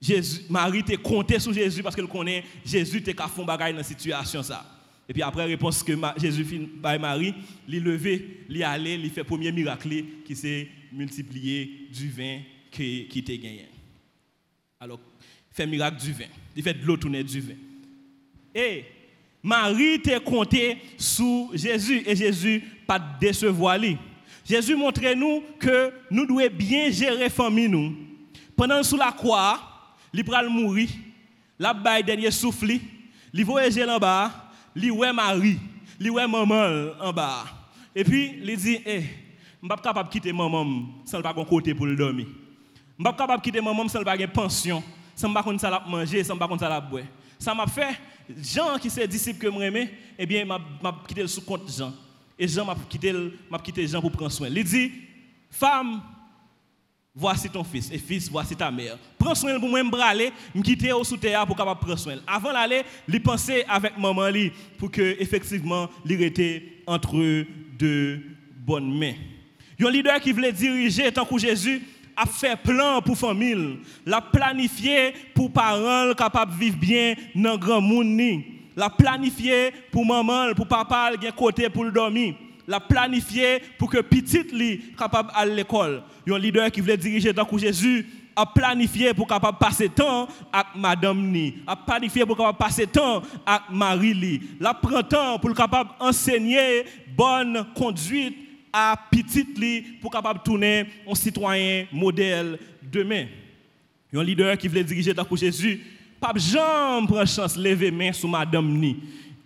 Jésus, 0.00 0.42
Marie 0.50 0.82
t'a 0.82 0.96
compté 0.96 1.38
sur 1.38 1.52
Jésus 1.52 1.82
parce 1.82 1.94
qu'elle 1.94 2.08
connaît 2.08 2.44
Jésus 2.64 3.02
t'a 3.02 3.12
qu'à 3.12 3.28
faire 3.28 3.44
bagaille 3.44 3.72
dans 3.72 3.82
cette 3.82 4.00
situation 4.00 4.42
ça. 4.42 4.70
Et 5.08 5.12
puis 5.12 5.22
après 5.22 5.44
réponse 5.44 5.82
que 5.82 5.92
Jésus 6.18 6.44
fait 6.44 6.58
par 6.82 6.98
Marie, 6.98 7.34
il 7.68 7.82
levé, 7.82 8.44
il 8.48 8.62
allé, 8.62 8.94
il 8.94 9.10
fait 9.10 9.24
premier 9.24 9.52
miracle 9.52 10.04
qui 10.24 10.34
s'est 10.34 10.68
multiplié 10.92 11.88
du 11.92 12.08
vin 12.10 12.40
qui 12.70 13.06
qui 13.08 13.22
t'a 13.22 13.36
gagné. 13.36 13.68
Alors, 14.80 15.00
fait 15.50 15.66
miracle 15.66 16.02
du 16.02 16.12
vin. 16.12 16.26
Il 16.56 16.62
fait 16.62 16.74
de 16.74 16.84
l'eau 16.84 16.96
tourner 16.96 17.22
du 17.22 17.40
vin. 17.40 17.54
Et 18.54 18.84
Marie 19.44 20.00
t'a 20.00 20.18
compté 20.20 20.78
sous 20.96 21.50
Jésus 21.52 22.02
et 22.06 22.16
Jésus 22.16 22.64
pas 22.86 22.98
décevoir. 23.20 23.78
Jésus 24.42 24.74
montre 24.74 25.02
nous 25.14 25.42
que 25.58 25.92
nous 26.10 26.24
devons 26.24 26.48
bien 26.50 26.90
gérer 26.90 27.28
famille 27.28 27.68
nous. 27.68 27.94
Pendant 28.56 28.82
sous 28.82 28.96
la 28.96 29.12
croix, 29.12 29.60
il 30.14 30.24
pral 30.24 30.48
mourir, 30.48 30.88
la 31.58 31.74
baille 31.74 32.02
dernier 32.02 32.30
souffle, 32.30 32.72
il 33.34 33.44
voyage 33.44 33.76
en 33.86 33.98
bas, 33.98 34.50
il 34.74 34.90
Marie, 35.14 35.58
il 36.00 36.10
maman 36.10 36.92
en 37.02 37.12
bas. 37.12 37.44
Et 37.94 38.02
puis 38.02 38.38
il 38.42 38.56
dit 38.56 38.78
eh, 38.86 39.00
suis 39.00 39.68
pas 39.68 39.76
capable 39.76 40.08
de 40.08 40.12
quitter 40.14 40.32
maman 40.32 40.86
sans 41.04 41.20
pas 41.20 41.34
côté 41.44 41.74
pour 41.74 41.84
le 41.84 41.96
dormir. 41.96 42.26
Je 42.26 42.80
suis 42.94 43.04
pas 43.04 43.12
capable 43.12 43.42
de 43.42 43.44
quitter 43.44 43.60
maman 43.60 43.86
sans 43.88 44.02
pas 44.02 44.16
pension, 44.26 44.82
sans 45.14 45.30
pas 45.34 45.44
ça 45.58 45.84
manger, 45.86 46.24
sans 46.24 46.38
pas 46.38 46.48
ça 46.58 46.80
boire. 46.80 47.04
Ça 47.38 47.54
m'a 47.54 47.66
fait 47.66 47.98
Jean 48.42 48.78
qui 48.78 48.90
c'est 48.90 49.06
disciple 49.06 49.38
que 49.38 49.48
moi 49.48 49.64
eh 50.18 50.26
bien 50.26 50.44
m'a 50.44 50.60
quitté 51.06 51.22
le 51.22 51.28
sous 51.28 51.42
compte 51.42 51.70
Jean. 51.70 51.92
Et 52.38 52.48
Jean 52.48 52.64
m'a 52.64 52.76
quitté 52.88 53.12
m'a 53.50 53.58
quitté 53.58 53.86
Jean 53.86 54.00
pour 54.00 54.10
prendre 54.10 54.32
soin. 54.32 54.48
Il 54.48 54.64
dit 54.64 54.90
femme 55.50 56.00
voici 57.14 57.48
ton 57.48 57.62
fils 57.62 57.90
et 57.92 57.98
fils 57.98 58.30
voici 58.30 58.56
ta 58.56 58.70
mère. 58.70 58.98
Prends 59.18 59.34
soin 59.34 59.58
pour 59.60 59.68
moi 59.68 59.82
me 59.82 59.90
braler, 59.90 60.32
me 60.54 60.62
quitter 60.62 60.92
au 60.92 61.04
sous 61.04 61.16
terre 61.16 61.46
pour 61.46 61.56
capable 61.56 61.80
prendre 61.80 61.98
soin. 61.98 62.16
Avant 62.26 62.52
d'aller, 62.52 62.82
il 63.08 63.22
pensait 63.22 63.64
avec 63.66 63.96
maman 63.98 64.28
li 64.28 64.50
pour 64.78 64.90
que 64.90 65.16
effectivement 65.20 65.88
il 66.04 66.22
était 66.22 66.82
entre 66.86 67.44
deux 67.78 68.20
bonnes 68.56 68.98
mains. 68.98 69.14
Un 69.80 69.90
leader 69.90 70.20
qui 70.20 70.32
voulait 70.32 70.52
diriger 70.52 71.10
tant 71.12 71.24
que 71.24 71.36
Jésus 71.38 71.82
a 72.16 72.26
fait 72.26 72.56
plan 72.56 73.00
pour 73.02 73.16
famille, 73.16 73.78
la 74.06 74.20
planifié 74.20 75.12
pour 75.34 75.52
parents 75.52 76.12
capables 76.14 76.52
de 76.52 76.58
vivre 76.58 76.76
bien 76.76 77.14
dans 77.34 77.58
grand 77.58 77.80
monde 77.80 78.42
La 78.76 78.90
planifié 78.90 79.72
pour 79.90 80.04
maman, 80.06 80.54
pour 80.54 80.66
papa, 80.66 81.12
qui 81.20 81.30
côté 81.32 81.68
pour 81.68 81.90
dormir. 81.90 82.34
la 82.66 82.80
planifié 82.80 83.60
pour 83.78 83.90
que 83.90 84.00
petite 84.00 84.52
li 84.52 84.80
capable 84.98 85.30
à 85.34 85.44
l'école. 85.44 86.02
Un 86.28 86.38
leader 86.38 86.70
qui 86.70 86.80
voulait 86.80 86.96
diriger 86.96 87.32
dans 87.32 87.46
Jésus 87.58 88.06
a 88.36 88.46
planifié 88.46 89.14
pour 89.14 89.28
capable 89.28 89.58
passer 89.58 89.88
temps 89.88 90.26
avec 90.52 90.66
madame 90.74 91.30
ni, 91.30 91.54
a 91.66 91.76
planifié 91.76 92.24
pour 92.26 92.36
capable 92.36 92.58
passer 92.58 92.86
temps 92.86 93.22
avec 93.46 93.62
Marie 93.70 94.14
li. 94.14 94.40
La 94.60 94.74
prend 94.74 95.02
temps 95.02 95.38
pour 95.38 95.54
capable 95.54 95.90
enseigner 96.00 96.84
bonne 97.16 97.66
conduite 97.74 98.43
à 98.76 98.96
petite 99.08 99.56
li 99.56 99.82
pour 100.00 100.10
capable 100.10 100.40
tourner 100.42 100.86
un 101.08 101.14
citoyen 101.14 101.86
modèle 101.92 102.58
demain. 102.82 103.26
Un 104.12 104.24
leader 104.24 104.58
qui 104.58 104.66
voulait 104.66 104.82
diriger 104.82 105.14
dans 105.14 105.24
Jésus, 105.36 105.80
pas 106.20 106.32
jamais 106.36 107.06
prend 107.06 107.24
chance 107.24 107.56
lever 107.56 107.92
main 107.92 108.12
sur 108.12 108.28
madame 108.28 108.68
ni. 108.68 108.96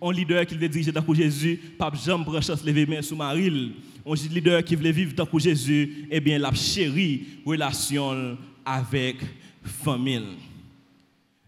Un 0.01 0.11
leader 0.11 0.43
qui 0.47 0.55
voulait 0.55 0.67
diriger 0.67 0.91
dans 0.91 1.13
Jésus, 1.13 1.57
pas 1.77 1.91
jamais 1.93 2.25
prend 2.25 2.41
chance 2.41 2.63
lever 2.65 2.87
main 2.87 3.03
sur 3.03 3.17
Marie. 3.17 3.73
Un 4.03 4.13
leader 4.33 4.63
qui 4.63 4.75
voulait 4.75 4.91
vivre 4.91 5.13
dans 5.13 5.27
Jésus, 5.37 6.07
eh 6.09 6.19
bien 6.19 6.39
la 6.39 6.51
chérie 6.53 7.25
relation 7.45 8.35
avec 8.65 9.17
famille. 9.63 10.37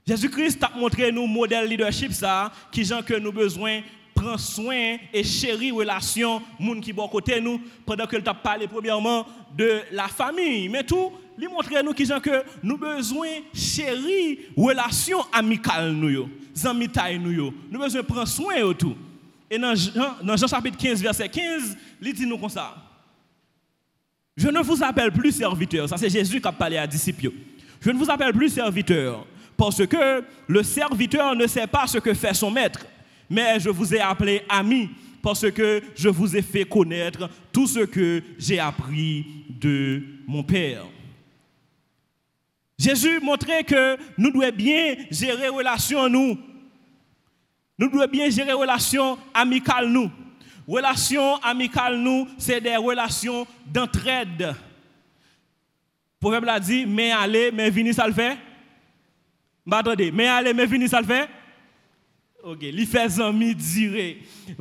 Jésus-Christ 0.08 0.64
a 0.64 0.72
montré 0.78 1.12
nous 1.12 1.26
modèle 1.26 1.68
leadership 1.68 2.12
ça, 2.12 2.52
qui 2.72 2.84
gens 2.84 3.02
que 3.02 3.18
nous 3.18 3.32
besoin 3.32 3.82
prendre 4.22 4.40
soin 4.40 4.98
et 5.14 5.24
chérir 5.24 5.76
relation 5.76 6.42
monde 6.60 6.82
qui 6.82 6.94
bon 6.94 7.08
côté 7.08 7.42
nous 7.42 7.60
pendant 7.86 8.06
que 8.06 8.18
t'a 8.18 8.34
parlé 8.34 8.68
premièrement 8.68 9.26
de 9.58 9.82
la 9.92 10.08
famille 10.08 10.70
mais 10.70 10.84
tout 10.84 11.12
lui 11.38 11.48
montrer 11.48 11.82
nous 11.84 11.94
qui 11.94 12.08
que 12.08 12.44
nous 12.62 12.78
besoin 12.78 13.28
chérir 13.54 14.38
relation 14.56 15.20
amicale 15.32 15.92
nous 15.94 16.10
yo 16.10 16.30
amis 16.66 16.90
nous 17.20 17.32
yo 17.32 17.54
nous 17.70 17.80
besoin 17.80 18.04
prendre 18.04 18.28
soin 18.28 18.68
de 18.68 18.74
tout 18.74 18.96
et 19.50 19.58
dans 19.58 19.76
Jean, 19.76 20.16
dans 20.24 20.38
Jean 20.38 20.48
chapitre 20.48 20.78
15 20.78 21.02
verset 21.02 21.28
15 21.28 21.78
il 22.02 22.14
dit 22.14 22.26
nous 22.26 22.38
comme 22.38 22.50
ça 22.50 22.76
je 24.38 24.48
ne 24.48 24.60
vous 24.62 24.82
appelle 24.82 25.12
plus 25.12 25.34
serviteur. 25.34 25.88
Ça, 25.90 25.98
c'est 25.98 26.10
Jésus 26.10 26.40
qui 26.40 26.48
a 26.48 26.52
parlé 26.52 26.78
à 26.78 26.88
disciples. 26.88 27.32
Je 27.82 27.92
ne 27.92 27.98
vous 27.98 28.10
appelle 28.10 28.34
plus 28.34 28.50
serviteur 28.50 29.26
parce 29.58 29.86
que 29.86 30.24
le 30.48 30.64
serviteur 30.64 31.36
ne 31.36 31.46
sait 31.46 31.68
pas 31.68 31.86
ce 31.86 31.98
que 31.98 32.14
fait 32.14 32.34
son 32.34 32.50
maître. 32.50 32.80
Mais 33.32 33.62
je 33.62 33.70
vous 33.70 33.96
ai 33.96 34.02
appelé 34.02 34.42
ami 34.50 34.90
parce 35.22 35.50
que 35.52 35.82
je 35.96 36.10
vous 36.10 36.36
ai 36.36 36.42
fait 36.42 36.66
connaître 36.66 37.30
tout 37.54 37.66
ce 37.66 37.80
que 37.80 38.22
j'ai 38.38 38.60
appris 38.60 39.26
de 39.50 40.04
mon 40.28 40.44
Père. 40.44 40.84
Jésus 42.78 43.22
montrait 43.22 43.64
que 43.64 43.96
nous 44.18 44.32
devons 44.32 44.52
bien 44.54 44.96
gérer 45.10 45.48
relations 45.48 46.10
nous. 46.10 46.38
Nous 47.80 47.90
devons 47.90 48.06
bien 48.12 48.30
gérer 48.30 48.52
relations 48.52 49.18
amicales 49.34 49.88
nous. 49.88 50.12
Relations 50.68 51.38
amicales, 51.38 51.98
nous, 51.98 52.28
c'est 52.38 52.60
des 52.60 52.76
relations 52.76 53.48
d'entraide. 53.66 54.54
Proverbe 56.20 56.44
l'a 56.44 56.60
dit, 56.60 56.86
mais 56.86 57.12
allez, 57.12 57.50
mais 57.54 57.70
venez, 57.70 57.94
ça 57.94 58.08
le 58.08 58.14
fait. 58.14 58.38
Bah, 59.66 59.78
attendez, 59.78 60.12
mais 60.12 60.28
allez, 60.28 60.54
mais 60.54 60.66
venez, 60.66 60.90
ça 60.90 61.00
le 61.00 61.08
fait. 61.08 61.30
Ok, 62.44 62.60
il 62.62 62.88
fait 62.88 63.20
amis 63.20 63.54
dire. 63.54 64.16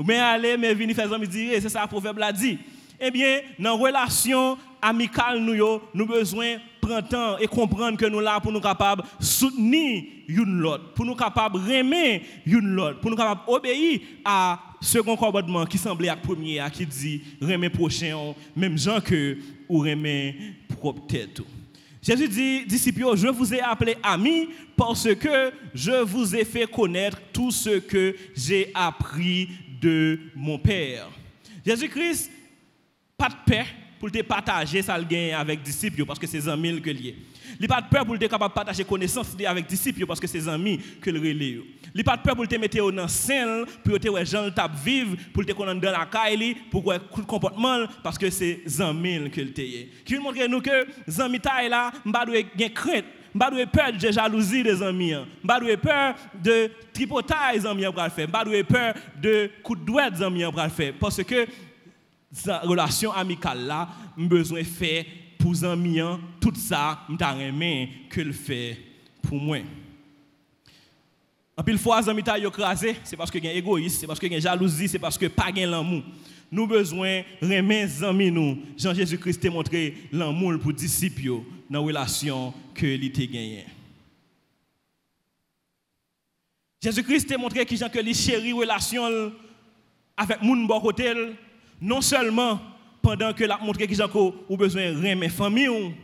Mais 0.05 0.19
allez, 0.19 0.57
mais 0.57 0.75
venez, 0.75 0.93
fait 0.93 1.13
amis 1.13 1.27
dire. 1.27 1.59
C'est 1.61 1.69
ça, 1.69 1.83
le 1.83 1.89
proverbe 1.89 2.19
l'a 2.19 2.33
dit. 2.33 2.59
Eh 3.01 3.11
bien, 3.11 3.41
dans 3.59 3.79
relation 3.79 4.59
amicale, 4.83 5.41
nous, 5.41 5.81
nous 5.95 6.07
besoin 6.07 6.57
prendre 6.81 7.09
temps 7.09 7.39
et 7.39 7.47
comprendre 7.47 7.97
que 7.97 8.07
nous 8.07 8.21
là 8.21 8.41
pour 8.41 8.53
nous 8.53 8.61
soutenir 9.19 10.05
une 10.29 10.79
pour 10.95 11.05
nous 11.05 11.15
capables 11.15 11.59
remettre 11.59 12.25
une 12.47 12.75
l'autre, 12.75 13.01
pour 13.01 13.11
nous 13.11 13.17
capables 13.17 13.43
obéir 13.47 14.01
à 14.25 14.59
second 14.81 15.17
commandement 15.17 15.65
qui 15.65 15.79
semblait 15.79 16.09
à 16.09 16.17
premier, 16.17 16.63
qui 16.73 16.87
dit 16.87 17.23
remet 17.41 17.71
prochain, 17.71 18.35
même 18.57 18.77
gens 18.77 19.01
que 19.01 19.39
ou 19.69 19.79
remet 19.79 20.37
propre 20.79 21.07
tête. 21.07 21.41
Jésus 22.03 22.29
dit, 22.29 22.65
disciples, 22.65 23.17
je 23.17 23.29
vous 23.29 23.53
ai 23.53 23.61
appelé 23.61 23.97
amis 24.03 24.49
parce 24.77 25.15
que 25.15 25.53
je 25.75 26.03
vous 26.03 26.35
ai 26.35 26.45
fait 26.45 26.67
connaître 26.67 27.19
tout 27.33 27.51
ce 27.51 27.79
que 27.79 28.17
j'ai 28.35 28.71
appris 28.75 29.51
de 29.81 30.19
mon 30.35 30.59
Père. 30.59 31.09
Jésus-Christ, 31.65 32.31
pas 33.19 33.29
de 33.29 33.35
paix 33.45 33.67
pour 33.99 34.11
te 34.11 34.23
partager 34.23 34.81
ça 34.81 34.95
avec 34.95 35.63
disciples 35.63 36.07
parce 36.07 36.19
que 36.19 36.27
c'est 36.27 36.49
amis 36.49 36.81
que 36.81 36.91
lié. 36.91 37.17
Il 37.61 37.69
pas 37.69 37.83
de 37.83 37.89
peur 37.89 38.07
pour 38.07 38.19
te 38.19 38.25
capable 38.25 38.55
partager 38.55 38.85
connaissance 38.85 39.37
avec 39.47 39.67
disciples 39.67 40.07
parce 40.07 40.19
que 40.19 40.27
c'est 40.27 40.49
amis 40.49 40.81
que 40.99 41.11
le 41.11 41.21
relais. 41.21 41.59
Il 41.95 42.03
pas 42.03 42.17
de 42.17 42.23
peur 42.23 42.35
pour 42.35 42.49
te 42.49 42.57
mettre 42.57 42.91
dans 42.91 43.07
scène 43.07 43.67
pour 43.85 44.01
te 44.01 44.09
voir 44.09 44.25
gens 44.25 44.51
tap 44.51 44.73
vivre 44.83 45.15
pour 45.35 45.45
te 45.45 45.53
connaître 45.53 45.79
dans 45.79 45.93
la 45.93 46.07
caille 46.07 46.57
pour 46.71 46.91
le 46.91 46.99
comportement 47.25 47.85
parce 48.03 48.17
que 48.17 48.31
c'est 48.31 48.63
amis 48.81 49.31
que 49.31 49.43
le 49.43 49.51
Qui 49.51 50.15
veut 50.15 50.21
montrer 50.21 50.49
nous 50.49 50.63
que 50.63 51.21
amis 51.21 51.39
taille 51.39 51.69
là, 51.69 51.93
m'pa 52.07 52.25
doit 52.25 52.41
gain 52.57 52.71
crainte 52.71 53.05
pas 53.39 53.51
peur 53.51 53.93
de 53.93 54.11
jalousie 54.11 54.63
des 54.63 54.83
amis, 54.83 55.13
pas 55.47 55.61
peur 55.61 56.15
de 56.43 56.71
tripotage 56.95 57.59
des 57.59 57.67
amis 57.67 57.85
pour 57.85 58.03
faire, 58.07 58.29
pas 58.29 58.45
peur 58.67 58.95
de 59.21 59.51
coup 59.63 59.77
de 59.77 59.85
doigt 59.85 60.11
des 60.11 60.23
amis 60.23 60.45
parce 60.99 61.23
que 61.23 61.47
cette 62.33 62.63
relation 62.63 63.13
amicale 63.13 63.67
là, 63.67 63.89
besoin 64.17 64.65
faire 64.65 65.05
pour 65.41 65.65
amis 65.65 65.99
tout 66.41 66.55
ça, 66.55 67.01
m'ta 67.09 67.35
que 68.09 68.21
le 68.21 68.33
fait 68.33 68.79
pour 69.23 69.41
moi. 69.41 69.59
En 71.57 71.63
pile 71.63 71.79
fois, 71.79 72.09
amis 72.09 72.23
ta 72.23 72.39
écrasé, 72.39 72.97
c'est 73.05 73.17
parce 73.17 73.31
que 73.31 73.39
y 73.39 73.49
a 73.49 73.53
égoïsme, 73.53 73.99
c'est 74.01 74.07
parce 74.07 74.19
que 74.19 74.33
a 74.35 74.39
jalousie, 74.39 74.89
c'est 74.89 74.99
parce 74.99 75.19
que 75.19 75.27
pas 75.27 75.51
gain 75.51 75.67
l'amour. 75.67 76.03
Nous 76.51 76.67
besoin 76.67 77.23
remettre 77.41 78.05
amis 78.05 78.31
nous. 78.31 78.59
Jean 78.77 78.95
Jésus-Christ 78.95 79.45
a 79.45 79.51
montré 79.51 79.95
l'amour 80.13 80.59
pour 80.59 80.73
disciples 80.73 81.43
dans 81.69 81.81
la 81.81 81.87
relation 81.87 82.55
que 82.75 82.87
il 82.87 83.05
a 83.05 83.27
gagné. 83.27 83.67
Jésus-Christ 86.83 87.33
a 87.33 87.39
montré 87.39 87.67
que 87.67 87.77
Jean 87.77 87.91
que 87.91 87.99
les 87.99 88.15
chéri 88.15 88.53
relation 88.53 89.33
avec 90.17 90.43
moun 90.43 90.67
bon 90.67 90.81
côté 90.81 91.13
non 91.81 92.01
seulement 92.01 92.59
pendant 93.03 93.33
que 93.33 93.45
la 93.45 93.59
montré 93.59 93.89
Jean 93.91 94.09
ou 94.49 94.57
besoin 94.57 94.95
remettre 94.95 95.35
famille 95.35 95.95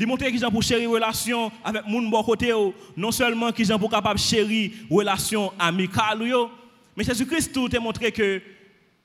il 0.00 0.06
montre 0.06 0.26
qu'ils 0.26 0.46
ont 0.46 0.50
pour 0.50 0.62
chérir 0.62 0.90
relation 0.90 1.50
avec 1.64 1.84
moun 1.86 2.08
bon 2.08 2.22
côté 2.22 2.52
non 2.96 3.10
seulement 3.10 3.50
qu'ils 3.50 3.72
ont 3.72 3.78
pour 3.78 3.90
capable 3.90 4.18
chérir 4.18 4.70
relation 4.90 5.52
amicale 5.58 6.24
mais 6.96 7.04
Jésus-Christ 7.04 7.52
tout 7.52 7.68
a 7.74 7.80
montré 7.80 8.12
que 8.12 8.40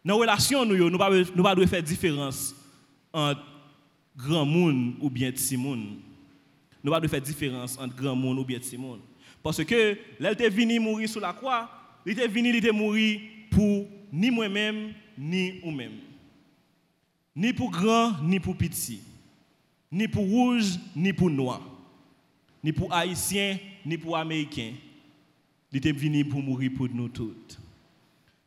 dans 0.06 0.18
relation 0.18 0.66
nous 0.66 0.90
nous 0.90 0.98
pas 0.98 1.10
nous 1.36 1.44
pas 1.44 1.56
faire 1.68 1.84
différence 1.84 2.56
entre 3.14 3.54
grand 4.18 4.46
monde 4.46 4.96
ou 5.00 5.10
bien 5.10 5.32
petit 5.32 5.58
monde. 5.58 5.98
Nous 6.84 6.92
pas 6.92 7.08
faire 7.08 7.22
différence 7.22 7.78
entre 7.78 7.96
grand 7.96 8.16
monde 8.16 8.40
ou 8.40 8.46
bien 8.46 8.60
petit 8.60 8.78
monde. 8.78 9.00
Parce 9.42 9.64
que 9.64 9.98
il 10.20 10.26
est 10.26 10.50
venu 10.50 10.80
mourir 10.80 11.10
sur 11.10 11.22
la 11.22 11.34
croix, 11.34 11.70
il 12.06 12.20
est 12.20 12.28
venu 12.28 12.56
il 12.56 12.72
mourir 12.74 13.20
pour 13.52 13.88
ni 14.12 14.32
moi-même 14.32 14.94
ni 15.18 15.60
vous-même. 15.60 15.92
Ni 17.36 17.54
pour 17.54 17.72
grand 17.72 18.22
ni 18.22 18.40
pour 18.40 18.56
petit 18.56 19.02
ni 19.94 20.08
pour 20.08 20.26
rouge, 20.26 20.80
ni 20.96 21.14
pour 21.14 21.30
noir, 21.30 21.62
ni 22.64 22.72
pour 22.72 22.92
haïtien, 22.92 23.60
ni 23.86 23.96
pour 23.96 24.18
américain. 24.18 24.74
Il 25.72 25.78
était 25.78 25.92
venu 25.92 26.26
pour 26.26 26.42
mourir 26.42 26.72
pour 26.76 26.90
nous 26.90 27.10
tous. 27.10 27.60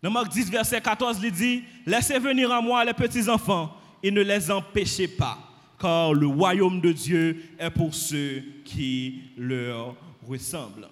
Dans 0.03 0.11
Marc 0.11 0.29
10, 0.33 0.51
verset 0.51 0.81
14, 0.81 1.21
il 1.23 1.31
dit 1.31 1.63
Laissez 1.87 2.19
venir 2.19 2.51
à 2.51 2.61
moi 2.61 2.85
les 2.85 2.93
petits 2.93 3.29
enfants 3.29 3.73
et 4.03 4.11
ne 4.11 4.23
les 4.23 4.51
empêchez 4.51 5.07
pas, 5.07 5.39
car 5.79 6.13
le 6.13 6.27
royaume 6.27 6.81
de 6.81 6.91
Dieu 6.91 7.45
est 7.61 7.71
pour 7.71 7.95
ceux 7.95 8.43
qui 8.65 9.21
leur 9.37 9.95
ressemblent. 10.27 10.89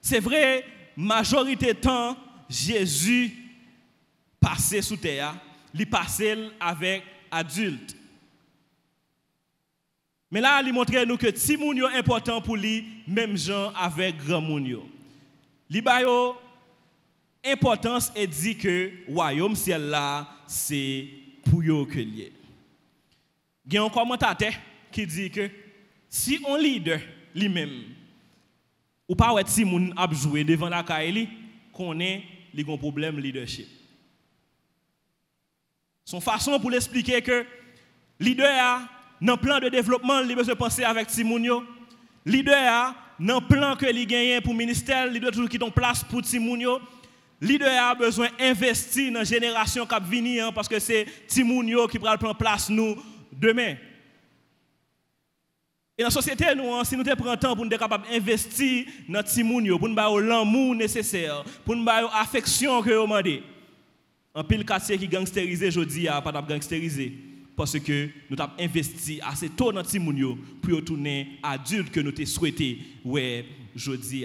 C'est 0.00 0.20
vrai, 0.20 0.64
majorité 0.96 1.74
de 1.74 1.80
temps, 1.80 2.16
Jésus 2.48 3.32
passait 4.38 4.82
sous 4.82 4.96
terre, 4.96 5.34
il 5.74 5.88
passait 5.88 6.36
avec 6.60 7.02
adultes. 7.30 7.96
Mais 10.30 10.40
là, 10.40 10.62
il 10.64 10.72
montre 10.72 11.04
nous 11.04 11.18
que 11.18 11.34
si 11.36 11.56
moun 11.56 11.82
important 11.94 12.40
pour 12.40 12.56
lui, 12.56 12.84
même 13.06 13.36
gens 13.36 13.72
avec 13.74 14.16
grand 14.16 14.40
moun 14.40 14.64
yo. 14.64 14.88
Li 15.68 15.82
importance 17.44 18.12
et 18.14 18.26
dit 18.26 18.56
que 18.56 18.90
royaume 19.08 19.56
ciel 19.56 19.82
là, 19.90 20.28
c'est 20.46 21.08
pour 21.44 21.62
yo 21.62 21.84
que 21.84 21.98
lié. 21.98 22.32
Il 23.66 23.74
y 23.74 23.78
a 23.78 23.82
un 23.82 23.90
commentateur 23.90 24.52
qui 24.90 25.06
dit 25.06 25.30
que 25.30 25.50
si 26.08 26.40
on 26.46 26.56
leader 26.56 27.00
lui-même 27.34 27.84
ou 29.08 29.14
pas 29.14 29.32
ouais 29.32 29.42
si 29.46 29.64
moun 29.64 29.92
a 29.96 30.08
joué 30.12 30.44
devant 30.44 30.68
la 30.68 30.82
caille 30.82 31.12
li 31.12 32.64
un 32.68 32.76
problème 32.76 33.18
leadership. 33.18 33.68
Son 36.04 36.20
façon 36.20 36.58
pour 36.58 36.70
l'expliquer 36.70 37.22
que 37.22 37.44
leader 38.18 38.50
a 38.60 38.82
dans 39.20 39.34
le 39.34 39.40
plan 39.40 39.60
de 39.60 39.68
développement, 39.68 40.20
il 40.20 40.34
besoin 40.34 40.56
penser 40.56 40.82
avec 40.82 41.06
Timounio. 41.06 41.62
Leader, 42.26 42.94
dans 43.20 43.40
le 43.40 43.46
plan 43.46 43.76
que 43.76 43.86
il 43.86 44.06
gagne 44.06 44.40
pour 44.40 44.52
le 44.52 44.58
ministère, 44.58 45.06
il 45.06 45.20
doit 45.20 45.30
toujours 45.30 45.48
quitter 45.48 45.70
place 45.70 46.02
pour 46.02 46.22
Timounio. 46.22 46.80
leader 47.40 47.82
a 47.82 47.94
besoin 47.94 48.28
d'investir 48.38 49.12
dans 49.12 49.20
la 49.20 49.24
génération 49.24 49.84
qui 49.84 49.90
va 49.90 50.00
venir 50.00 50.52
parce 50.52 50.68
que 50.68 50.78
c'est 50.80 51.06
Timounio 51.28 51.86
qui 51.86 51.98
prend 51.98 52.34
place 52.34 52.68
nous 52.68 52.96
demain. 53.30 53.76
Et 55.96 56.02
dans 56.02 56.08
la 56.08 56.10
société, 56.10 56.46
nous, 56.56 56.72
hein, 56.74 56.82
si 56.84 56.96
nous 56.96 57.04
prenons 57.04 57.36
temps 57.36 57.54
pour 57.54 57.64
nous 57.64 57.70
capables 57.70 58.08
d'investir 58.08 58.86
dans 59.08 59.22
Timounio, 59.22 59.78
pour 59.78 59.88
nous 59.88 59.98
avoir 59.98 60.20
l'amour 60.20 60.74
nécessaire, 60.74 61.44
pour 61.64 61.76
nous 61.76 61.88
avoir 61.88 62.16
l'affection 62.18 62.82
que 62.82 62.90
nous 62.90 63.02
demandons. 63.02 63.42
Un 64.34 64.44
pile 64.44 64.64
quartier 64.64 64.96
qui 64.96 65.08
gangsterisé 65.08 65.68
aujourd'hui 65.68 66.08
a 66.08 66.22
pas 66.22 66.32
gangsterisé 66.40 67.12
parce 67.54 67.78
que 67.78 68.08
nous 68.30 68.40
avons 68.40 68.52
investi 68.58 69.20
assez 69.22 69.50
tôt 69.50 69.72
dans 69.72 69.82
Timounio 69.82 70.38
pour 70.62 70.76
retourner 70.76 71.38
adulte 71.42 71.90
que 71.90 72.00
nous 72.00 72.26
souhaité 72.26 72.78
ouais 73.04 73.44
aujourd'hui. 73.76 74.24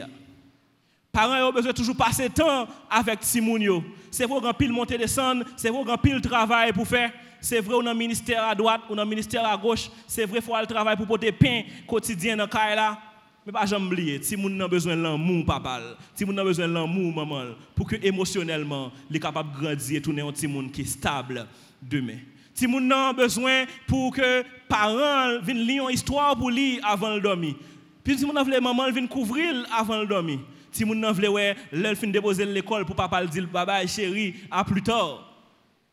Parents 1.12 1.50
ont 1.50 1.52
besoin 1.52 1.74
toujours 1.74 1.96
passer 1.96 2.30
temps 2.30 2.68
avec 2.90 3.20
Timounio. 3.20 3.84
C'est 4.10 4.26
vrai 4.26 4.40
qu'on 4.40 4.54
pile 4.54 4.72
monter 4.72 4.98
descendre, 4.98 5.44
c'est 5.58 5.70
vrai 5.70 5.84
qu'on 5.84 5.98
pile 5.98 6.22
travail 6.22 6.72
pour 6.72 6.88
faire. 6.88 7.12
C'est 7.42 7.60
vrai, 7.60 7.76
on 7.78 7.86
a 7.86 7.92
un 7.92 7.94
ministère 7.94 8.44
à 8.46 8.56
droite, 8.56 8.82
on 8.90 8.98
a 8.98 9.02
un 9.02 9.06
ministère 9.06 9.46
à 9.46 9.58
gauche. 9.58 9.90
C'est 10.08 10.26
vrai, 10.26 10.40
il 10.40 10.44
faut 10.44 10.56
aller 10.56 10.68
travailler 10.68 10.98
pour 10.98 11.06
porter 11.06 11.32
pain 11.32 11.64
quotidien 11.86 12.38
dans 12.38 12.46
le 12.46 12.76
là. 12.76 12.98
Mais 13.48 13.54
pas 13.54 13.66
jamais 13.66 14.22
si 14.24 14.36
moun 14.36 14.62
a 14.62 14.68
besoin 14.68 14.98
de 14.98 15.02
l'amour, 15.02 15.46
papa, 15.46 15.80
si 16.14 16.26
moun 16.26 16.38
a 16.38 16.44
besoin 16.44 16.68
de 16.68 16.74
l'amour, 16.74 17.16
maman, 17.16 17.54
pour 17.74 17.88
que 17.88 17.96
émotionnellement, 18.06 18.92
est 19.10 19.20
capable 19.22 19.54
de 19.54 19.62
grandir 19.62 19.96
et 19.96 20.02
tourner 20.02 20.22
un 20.22 20.34
petit 20.34 20.48
monde 20.48 20.70
qui 20.70 20.82
est 20.82 20.84
stable 20.84 21.48
demain. 21.82 22.18
Si 22.54 22.68
moun 22.68 22.92
a 22.92 23.14
besoin 23.14 23.64
pour 23.88 24.14
que 24.14 24.44
parents 24.68 25.40
viennent 25.42 25.66
lire 25.66 25.88
une 25.88 25.96
histoire 25.96 26.36
pour 26.36 26.52
lire 26.52 26.86
avant 26.86 27.16
de 27.16 27.22
dormir. 27.22 27.56
Puis 28.04 28.18
si 28.18 28.26
moun 28.26 28.38
a 28.38 28.44
veut 28.44 28.60
maman 28.60 28.92
vienne 28.92 29.08
couvrir 29.08 29.66
avant 29.72 30.02
de 30.02 30.08
dormir. 30.08 30.40
Si 30.70 30.84
moun 30.84 31.02
a 31.06 31.14
veut 31.14 31.30
ouais, 31.30 31.56
l'elle 31.72 31.96
fin 31.96 32.08
déposer 32.08 32.44
l'école 32.44 32.84
pour 32.84 32.98
papa 32.98 33.22
le 33.22 33.30
dire 33.30 33.48
bye 33.48 33.88
chérie, 33.88 34.36
à 34.52 34.66
plus 34.66 34.84
tard. 34.84 35.24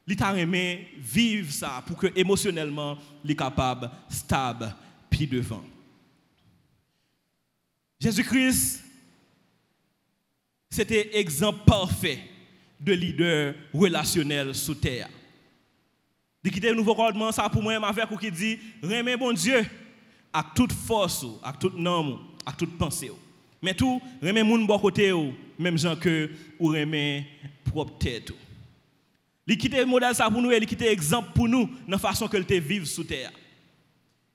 Il 0.09 0.17
t'a 0.17 0.37
aimé 0.37 0.89
vivre 0.99 1.53
ça 1.53 1.85
pour 1.87 1.99
que 1.99 2.09
émotionnellement, 2.17 2.99
il 3.25 3.31
est 3.31 3.37
capable 3.37 3.89
stable 4.09 4.75
puis 5.09 5.29
devant. 5.29 5.63
Jésus-Christ, 8.01 8.83
c'était 10.71 11.19
exemple 11.19 11.61
parfait 11.65 12.19
de 12.81 12.93
leader 12.93 13.55
relationnel 13.73 14.55
sous 14.55 14.75
terre. 14.75 15.09
De 16.43 16.51
quitter 16.51 16.71
le 16.71 16.77
nouveau 16.77 16.95
commandement, 16.95 17.33
ça 17.33 17.49
pour 17.49 17.63
moi, 17.63 17.75
avec 17.75 18.11
ou 18.11 18.17
qui 18.17 18.31
dit, 18.31 18.59
remets 18.83 19.17
bon 19.17 19.33
Dieu, 19.33 19.65
avec 20.33 20.55
toute 20.55 20.73
force, 20.73 21.25
avec 21.43 21.59
toute 21.59 21.79
nom, 21.79 22.21
avec 22.45 22.59
toute 22.59 22.77
pensée. 22.77 23.11
Mais 23.63 23.73
tout, 23.73 24.03
remets 24.21 24.43
mon 24.43 24.59
bon 24.65 24.79
côté, 24.79 25.13
même 25.59 25.79
gens 25.79 25.97
que 25.97 26.31
ou 26.59 26.69
remets 26.69 27.27
propre 27.65 27.97
tête. 27.97 28.33
Il 29.47 29.87
modèle 29.87 30.15
ça 30.15 30.31
pour 30.31 30.43
nous, 30.43 30.53
il 30.53 30.67
quitte 30.67 30.83
exemple 30.83 31.31
pour 31.35 31.49
nous, 31.49 31.67
dans 31.67 31.93
la 31.93 31.99
façon 31.99 32.29
que 32.29 32.37
te 32.37 32.55
vivre 32.55 32.87
sous 32.87 33.05
terre. 33.05 33.33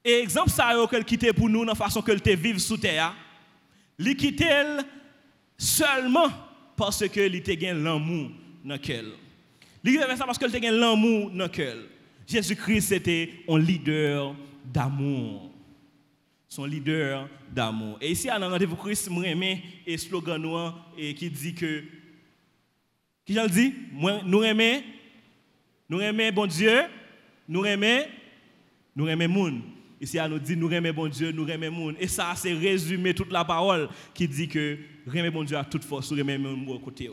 Et 0.03 0.13
exemple 0.13 0.49
ça, 0.49 0.73
qu'il 0.89 1.03
quitte 1.03 1.33
pour 1.33 1.49
nous, 1.49 1.59
dans 1.59 1.71
la 1.71 1.75
façon 1.75 2.01
que 2.01 2.11
te 2.13 2.29
vivre 2.29 2.59
sous 2.59 2.77
terre, 2.77 3.15
il 3.99 4.15
quitte 4.15 4.43
seulement 5.57 6.29
parce 6.75 7.05
que 7.07 7.19
gagne 7.55 7.83
l'amour 7.83 8.31
dans 8.63 8.77
cœur. 8.77 9.03
Il 9.83 9.99
fait 9.99 10.15
ça 10.15 10.25
parce 10.25 10.37
que 10.37 10.45
l'amour 10.79 11.31
dans. 11.49 11.77
Jésus-Christ 12.25 12.91
était 12.93 13.29
un 13.47 13.59
leader 13.59 14.35
d'amour. 14.65 15.51
Son 16.47 16.65
leader 16.65 17.27
d'amour. 17.51 17.97
Et 18.01 18.11
ici, 18.11 18.29
à 18.29 18.37
rendez-vous 18.37 18.75
Christ, 18.75 19.09
moi, 19.09 19.25
et 19.85 19.97
slogan 19.97 20.41
noir 20.41 20.91
et 20.97 21.13
qui 21.13 21.29
dit 21.29 21.53
que 21.53 21.83
qui 23.25 23.35
j'en 23.35 23.45
dit 23.45 23.73
nous 24.25 24.43
aimons 24.43 24.81
nous 25.87 26.01
aimons 26.01 26.31
bon 26.31 26.47
Dieu, 26.47 26.83
nous 27.47 27.65
aimons 27.65 28.05
nous 28.95 29.07
aimons 29.07 29.27
monde. 29.27 29.61
Ici, 30.01 30.17
elle 30.17 30.31
nous 30.31 30.39
dit, 30.39 30.55
nous 30.55 30.71
aimons 30.71 30.93
bon 30.93 31.07
Dieu, 31.07 31.31
nous 31.31 31.47
aimons 31.49 31.71
monde. 31.71 31.95
Et 31.99 32.07
ça, 32.07 32.33
c'est 32.35 32.53
résumé 32.53 33.13
toute 33.13 33.31
la 33.31 33.43
parole 33.43 33.89
qui 34.13 34.27
dit 34.27 34.47
que 34.47 34.77
aimer 35.13 35.29
bon 35.29 35.43
Dieu 35.43 35.57
à 35.57 35.63
toute 35.63 35.83
force, 35.83 36.11
nous 36.11 36.19
aimons 36.19 36.55
monde 36.55 36.79
à 36.81 36.83
côté. 36.83 37.11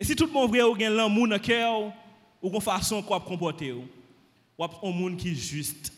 Et 0.00 0.04
si 0.04 0.16
tout 0.16 0.26
le 0.26 0.32
monde 0.32 0.50
vrai, 0.50 0.62
ou 0.62 0.74
gagne 0.74 0.94
l'amour 0.94 1.28
dans 1.28 1.38
cœur, 1.38 1.92
ou 2.40 2.50
qu'on 2.50 2.60
façon 2.60 3.02
qu'on 3.02 3.20
comporter, 3.20 3.72
ou 3.72 4.64
un 4.64 4.90
monde 4.90 5.16
qui 5.16 5.30
est 5.30 5.34
juste 5.34 5.92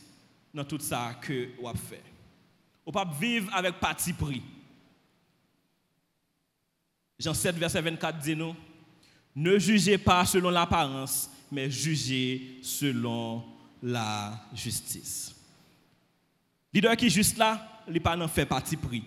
dans 0.53 0.65
tout 0.65 0.79
ça 0.81 1.15
que 1.21 1.49
vous 1.61 1.69
fait. 1.77 2.03
Ou 2.85 2.93
pas 2.93 3.05
vivre 3.05 3.53
avec 3.55 3.79
parti 3.79 4.13
pris. 4.13 4.43
Jean 7.19 7.35
7, 7.35 7.57
verset 7.57 7.83
24 7.83 8.19
dit 8.19 8.37
nous, 8.37 8.55
ne 9.35 9.59
jugez 9.59 9.99
pas 9.99 10.25
selon 10.25 10.51
l'apparence, 10.51 11.31
mais 11.51 11.71
jugez 11.71 12.59
selon 12.63 13.45
la 13.83 14.41
justice. 14.55 15.36
Leader 16.77 16.95
qui 16.95 17.07
est 17.07 17.11
juste 17.11 17.39
là, 17.39 17.83
il 17.89 17.99
pas 18.03 18.29
fait 18.29 18.45
parti 18.45 18.77
pris. 18.77 19.03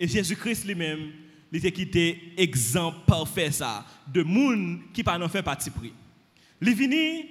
Et 0.00 0.08
Jésus-Christ 0.08 0.64
lui-même, 0.64 1.12
il 1.52 1.58
était 1.58 1.70
quitté 1.70 2.34
exemple 2.36 2.98
parfait 3.06 3.52
ça 3.52 3.86
de 4.12 4.24
monde 4.24 4.80
qui 4.92 5.04
pas 5.04 5.28
fait 5.28 5.44
parti 5.44 5.70
pris. 5.70 5.92
Il 6.60 6.74
venu, 6.74 7.24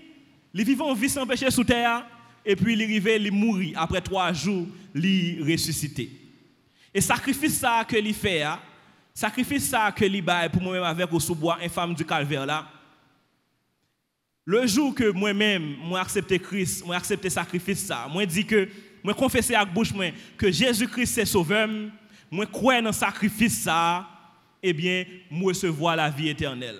il 0.53 0.63
vivait 0.63 0.81
en 0.81 0.93
vie 0.93 1.09
sans 1.09 1.27
péché 1.27 1.51
sous 1.51 1.65
terre 1.65 2.05
et 2.45 2.55
puis 2.55 2.75
il 2.75 2.81
arrivé, 2.81 3.17
il 3.17 3.29
mourit 3.29 3.73
après 3.75 3.99
trois 3.99 4.31
jours, 4.31 4.67
il 4.95 5.43
ressuscité. 5.43 6.11
Et 6.93 7.01
sacrifice 7.01 7.59
ça 7.59 7.83
que 7.85 7.97
il 7.97 8.13
fait, 8.13 8.43
hein, 8.43 8.59
sacrifice 9.13 9.67
ça 9.67 9.91
que 9.91 10.05
il 10.05 10.21
bail 10.21 10.47
pour 10.47 10.61
moi-même 10.61 10.83
avec 10.83 11.11
au 11.11 11.19
sous-bois 11.19 11.57
infâme 11.61 11.93
du 11.93 12.05
calvaire 12.05 12.45
là. 12.45 12.71
Le 14.45 14.65
jour 14.65 14.95
que 14.95 15.11
moi-même, 15.11 15.75
moi 15.83 15.99
accepté 15.99 16.39
Christ, 16.39 16.85
moi 16.85 16.95
accepté 16.95 17.29
sacrifice 17.29 17.85
ça, 17.85 18.07
moi 18.09 18.25
dit 18.25 18.45
que 18.45 18.69
moi 19.03 19.13
confesser 19.13 19.55
avec 19.55 19.73
bouche 19.73 19.93
moi 19.93 20.07
que 20.37 20.51
Jésus-Christ 20.51 21.17
est 21.17 21.25
sauveur, 21.25 21.69
moi 22.29 22.45
croire 22.45 22.81
dans 22.81 22.91
sacrifice 22.91 23.61
ça, 23.61 24.05
eh 24.61 24.73
bien, 24.73 25.05
moi 25.29 25.49
recevoir 25.49 25.95
la 25.95 26.09
vie 26.09 26.29
éternelle. 26.29 26.79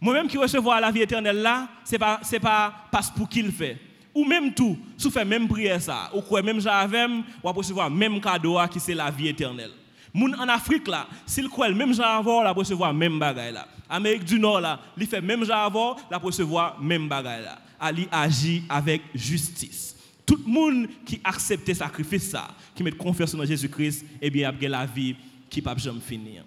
Moi-même 0.00 0.28
qui 0.28 0.36
recevoir 0.36 0.80
la 0.80 0.90
vie 0.90 1.02
éternelle 1.02 1.38
là, 1.38 1.68
c'est 1.84 1.98
pas 1.98 2.20
c'est 2.22 2.40
pas 2.40 2.72
parce 2.90 3.10
pour 3.10 3.28
qu'il 3.28 3.50
fait. 3.50 3.78
Ou 4.14 4.24
même 4.24 4.52
tout, 4.52 4.78
si 4.96 5.10
fait 5.10 5.24
même 5.24 5.46
prière 5.46 5.80
ça, 5.80 6.10
ou 6.14 6.20
quoi 6.20 6.40
même 6.42 6.60
j'avais, 6.60 7.06
ou 7.06 7.48
recevoir 7.48 7.90
même 7.90 8.20
cadeau 8.20 8.58
qui 8.70 8.80
c'est 8.80 8.94
la 8.94 9.10
vie 9.10 9.28
éternelle. 9.28 9.72
Moun 10.12 10.34
en 10.38 10.48
Afrique 10.48 10.88
là, 10.88 11.06
s'il 11.26 11.48
croit 11.48 11.70
même 11.70 11.92
j'avais 11.92 12.42
la 12.44 12.52
recevoir 12.52 12.94
même 12.94 13.18
bagaille 13.18 13.52
là. 13.52 13.66
Amérique 13.88 14.24
du 14.24 14.38
Nord 14.38 14.60
là, 14.60 14.80
il 14.96 15.06
fait 15.06 15.20
même 15.20 15.44
j'avais 15.44 15.78
la 16.10 16.18
recevoir 16.18 16.80
même 16.80 17.08
bagaille 17.08 17.42
là. 17.42 17.58
Ali 17.78 18.08
agit 18.10 18.62
avec 18.68 19.02
justice. 19.14 19.95
Tout 20.26 20.40
le 20.44 20.52
monde 20.52 20.88
qui 21.04 21.20
accepte 21.22 21.72
sacrifice 21.72 22.30
ça, 22.30 22.48
qui 22.74 22.82
met 22.82 22.90
confiance 22.90 23.34
dans 23.34 23.44
Jésus-Christ, 23.44 24.04
eh 24.20 24.28
bien, 24.28 24.50
a 24.50 24.68
la 24.68 24.84
vie 24.84 25.14
qui 25.48 25.62
ne 25.62 25.64
peut 25.64 25.78
jamais 25.78 26.00
finir. 26.00 26.42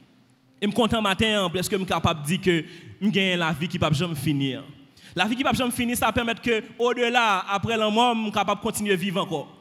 Et 0.62 0.66
je 0.66 0.68
suis 0.68 0.76
content 0.76 1.02
matin 1.02 1.50
parce 1.54 1.70
que 1.70 1.78
je 1.78 1.82
suis 1.82 1.88
capable 1.88 2.22
de 2.22 2.28
dire 2.28 2.42
que 2.42 2.66
je 3.02 3.08
gagne 3.08 3.40
la 3.40 3.54
vie 3.54 3.70
qui 3.70 3.80
ne 3.80 3.88
peut 3.88 3.94
jamais 3.96 4.16
finir. 4.16 4.64
La 5.16 5.26
vie 5.26 5.36
qui 5.38 5.44
ne 5.44 5.50
peut 5.50 5.56
jamais 5.56 5.72
finir, 5.72 5.96
ça 5.96 6.12
permet 6.12 6.36
que, 6.36 6.62
au-delà, 6.78 7.46
après 7.50 7.78
la 7.78 7.90
mort, 7.90 8.14
je 8.18 8.24
suis 8.24 8.32
capable 8.34 8.60
de 8.60 8.64
continuer 8.64 8.94
à 8.94 8.98
vivre 8.98 9.22
encore. 9.22 9.56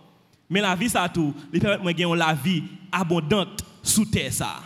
Mais 0.51 0.61
la 0.61 0.75
vie, 0.75 0.89
ça 0.89 1.09
tout, 1.09 1.33
il 1.53 1.61
permet 1.61 1.93
de 1.93 1.99
gagner 1.99 2.17
la 2.17 2.35
vie 2.35 2.65
abondante 2.91 3.65
sous 3.83 4.05
terre. 4.05 4.33
Ça. 4.33 4.57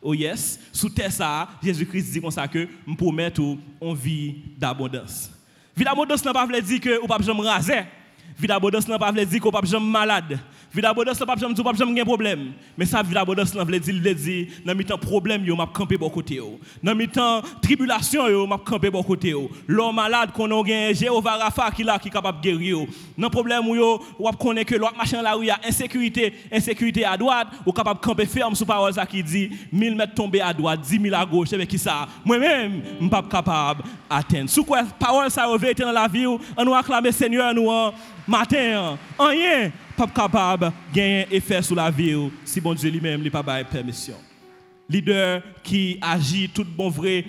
Oh 0.00 0.14
yes, 0.14 0.58
sous 0.72 0.88
terre, 0.88 1.12
ça, 1.12 1.48
Jésus-Christ 1.62 2.12
dit 2.12 2.20
comme 2.20 2.30
ça 2.30 2.48
que 2.48 2.66
je 2.86 2.94
promets 2.94 3.32
une 3.38 3.94
vie 3.94 4.34
d'abondance. 4.56 5.30
Vie 5.76 5.84
d'abondance, 5.84 6.24
n'a 6.24 6.32
pas 6.32 6.46
dire 6.46 6.80
que 6.80 6.96
vous 7.00 7.06
ne 7.06 7.08
pouvez 7.08 7.24
jamais 7.24 7.48
raser. 7.48 7.82
Vie 8.38 8.46
d'abondance 8.46 8.88
n'a 8.88 8.98
pas 8.98 9.12
dire 9.12 9.40
qu'on 9.40 9.50
pas 9.50 9.60
jamais 9.64 9.86
malade. 9.86 10.38
Vie 10.74 10.82
d'abondance 10.82 11.20
n'a 11.20 11.26
pas 11.26 11.36
jamais 11.36 11.54
pas 11.54 11.72
jamais 11.72 12.04
problème. 12.04 12.52
Mais 12.76 12.84
ça 12.84 13.00
vie 13.02 13.14
d'abondance 13.14 13.54
n'a 13.54 13.62
veut 13.62 13.78
dire 13.78 13.94
veut 14.02 14.14
dire 14.14 14.46
dans 14.66 14.74
mi 14.74 14.84
temps 14.84 14.98
problème 14.98 15.44
yo 15.44 15.54
m'a 15.54 15.66
camper 15.66 15.96
bon 15.96 16.10
côté 16.10 16.34
yo. 16.34 16.58
Dans 16.82 16.96
mi 16.96 17.06
temps 17.06 17.42
tribulation 17.62 18.26
yo 18.28 18.44
m'a 18.44 18.58
camper 18.58 18.90
bon 18.90 19.04
côté 19.04 19.28
yo. 19.28 19.48
L'homme 19.68 19.94
malade 19.94 20.32
qu'on 20.32 20.50
a 20.50 20.64
gain 20.64 20.92
Jéhovah 20.92 21.36
Rapha 21.36 21.70
qui 21.70 21.84
là 21.84 21.96
qui 21.98 22.10
capable 22.10 22.40
guérir 22.40 22.68
yo. 22.68 22.88
Dans 23.16 23.30
problème 23.30 23.64
yo 23.68 24.02
ou 24.18 24.28
connaît 24.32 24.64
que 24.64 24.74
l'autre 24.74 24.96
machin 24.96 25.22
là 25.22 25.38
où 25.38 25.42
il 25.42 25.46
y 25.46 25.50
a 25.50 25.60
insécurité, 25.64 26.34
insécurité 26.50 27.04
à 27.04 27.16
droite, 27.16 27.48
ou 27.64 27.70
capable 27.70 28.00
camper 28.00 28.26
ferme 28.26 28.56
sous 28.56 28.66
parole 28.66 28.92
ça 28.92 29.06
qui 29.06 29.22
dit 29.22 29.50
1000 29.72 29.94
mètres 29.94 30.14
tombés 30.14 30.40
à 30.40 30.52
droite, 30.52 30.80
10 30.80 31.00
000 31.00 31.14
à 31.14 31.24
gauche, 31.24 31.52
avec 31.52 31.68
qui 31.68 31.78
ça? 31.78 32.08
Moi-même, 32.24 32.82
je 33.00 33.08
pas 33.08 33.22
capable 33.22 33.84
atteindre. 34.10 34.50
Sous 34.50 34.64
quoi 34.64 34.82
parole 34.98 35.30
ça 35.30 35.46
dans 35.46 35.92
la 35.92 36.08
vie, 36.08 36.26
on 36.26 36.64
nous 36.64 36.74
acclamer 36.74 37.12
Seigneur 37.12 37.54
nous 37.54 37.70
matin, 38.26 38.96
rien 39.18 39.70
pas 39.96 40.06
capable 40.06 40.66
de 40.66 40.72
gagner 40.94 41.26
effet 41.30 41.62
sur 41.62 41.76
la 41.76 41.90
vie 41.90 42.30
si 42.44 42.60
bon 42.60 42.74
Dieu 42.74 42.90
lui-même 42.90 43.22
n'a 43.22 43.30
pas 43.30 43.62
de 43.62 43.68
permission. 43.68 44.16
Leader 44.88 45.42
qui 45.62 45.98
agit 46.00 46.48
tout 46.48 46.64
bon 46.64 46.90
vrai 46.90 47.24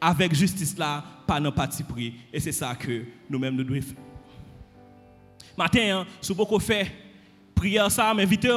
avec 0.00 0.34
justice 0.34 0.76
là, 0.76 1.04
pas 1.26 1.40
dans 1.40 1.52
parti 1.52 1.82
pris. 1.82 2.14
Et 2.32 2.40
c'est 2.40 2.52
ça 2.52 2.74
que 2.74 3.04
nous-mêmes 3.28 3.56
nous 3.56 3.64
devons 3.64 3.80
faire. 3.80 3.96
Matin, 5.56 6.06
si 6.20 6.34
beaucoup 6.34 6.58
fait 6.58 6.90
prière 7.54 7.90
ça, 7.90 8.12
m'invite 8.12 8.48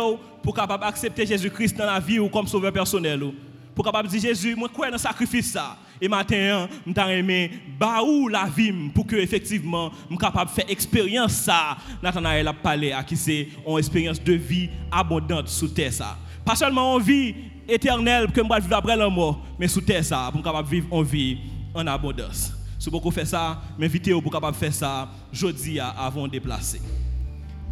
pour 0.42 0.56
capable 0.56 0.84
accepter 0.84 1.26
Jésus-Christ 1.26 1.78
dans 1.78 1.86
la 1.86 2.00
vie 2.00 2.20
ou 2.20 2.30
comme 2.30 2.48
sauveur 2.48 2.74
personnel. 2.74 3.32
pour 3.76 3.86
capable 3.86 4.08
dire 4.08 4.22
Jésus, 4.22 4.56
moi 4.56 4.70
crois 4.70 4.90
dans 4.90 4.98
sacrifice 4.98 5.52
ça? 5.52 5.78
Et 6.02 6.08
matin, 6.08 6.68
je 6.86 6.92
t'a 6.94 7.12
aimé 7.14 7.52
ba 7.80 8.04
ou 8.04 8.28
la 8.28 8.46
vie 8.46 8.72
pour 8.94 9.08
que 9.08 9.16
effectivement 9.16 9.92
je 10.10 10.16
capable 10.16 10.50
faire 10.52 10.70
expérience 10.70 11.34
ça. 11.34 11.78
Nathanaël 12.04 12.48
a 12.48 12.54
parlé 12.54 12.92
à 12.92 13.04
qui 13.04 13.16
c'est 13.16 13.48
une 13.68 13.78
expérience 13.78 14.22
de 14.24 14.34
vie 14.34 14.70
abondante 14.92 15.48
sous 15.48 15.70
terre 15.70 15.94
ça. 15.94 16.18
Pas 16.46 16.56
seulement 16.56 16.98
une 16.98 17.04
vie 17.04 17.36
éternelle 17.68 18.32
que 18.32 18.42
vais 18.42 18.60
vivre 18.60 18.76
après 18.76 18.96
la 18.96 19.10
mort, 19.10 19.44
mais 19.60 19.68
sous 19.68 19.82
terre 19.82 20.06
ça 20.06 20.30
pour 20.32 20.44
capable 20.44 20.70
vivre 20.70 20.88
une 20.92 21.04
vie 21.04 21.38
en 21.74 21.86
abondance. 21.88 22.54
Si 22.80 22.90
vous 22.90 23.12
faire 23.12 23.28
ça, 23.28 23.62
m'invitez 23.78 24.12
pour 24.12 24.32
capable 24.32 24.56
faire 24.56 24.74
ça 24.74 25.10
jeudi 25.34 25.80
avant 25.80 26.28
de 26.28 26.32
déplacer. 26.32 26.80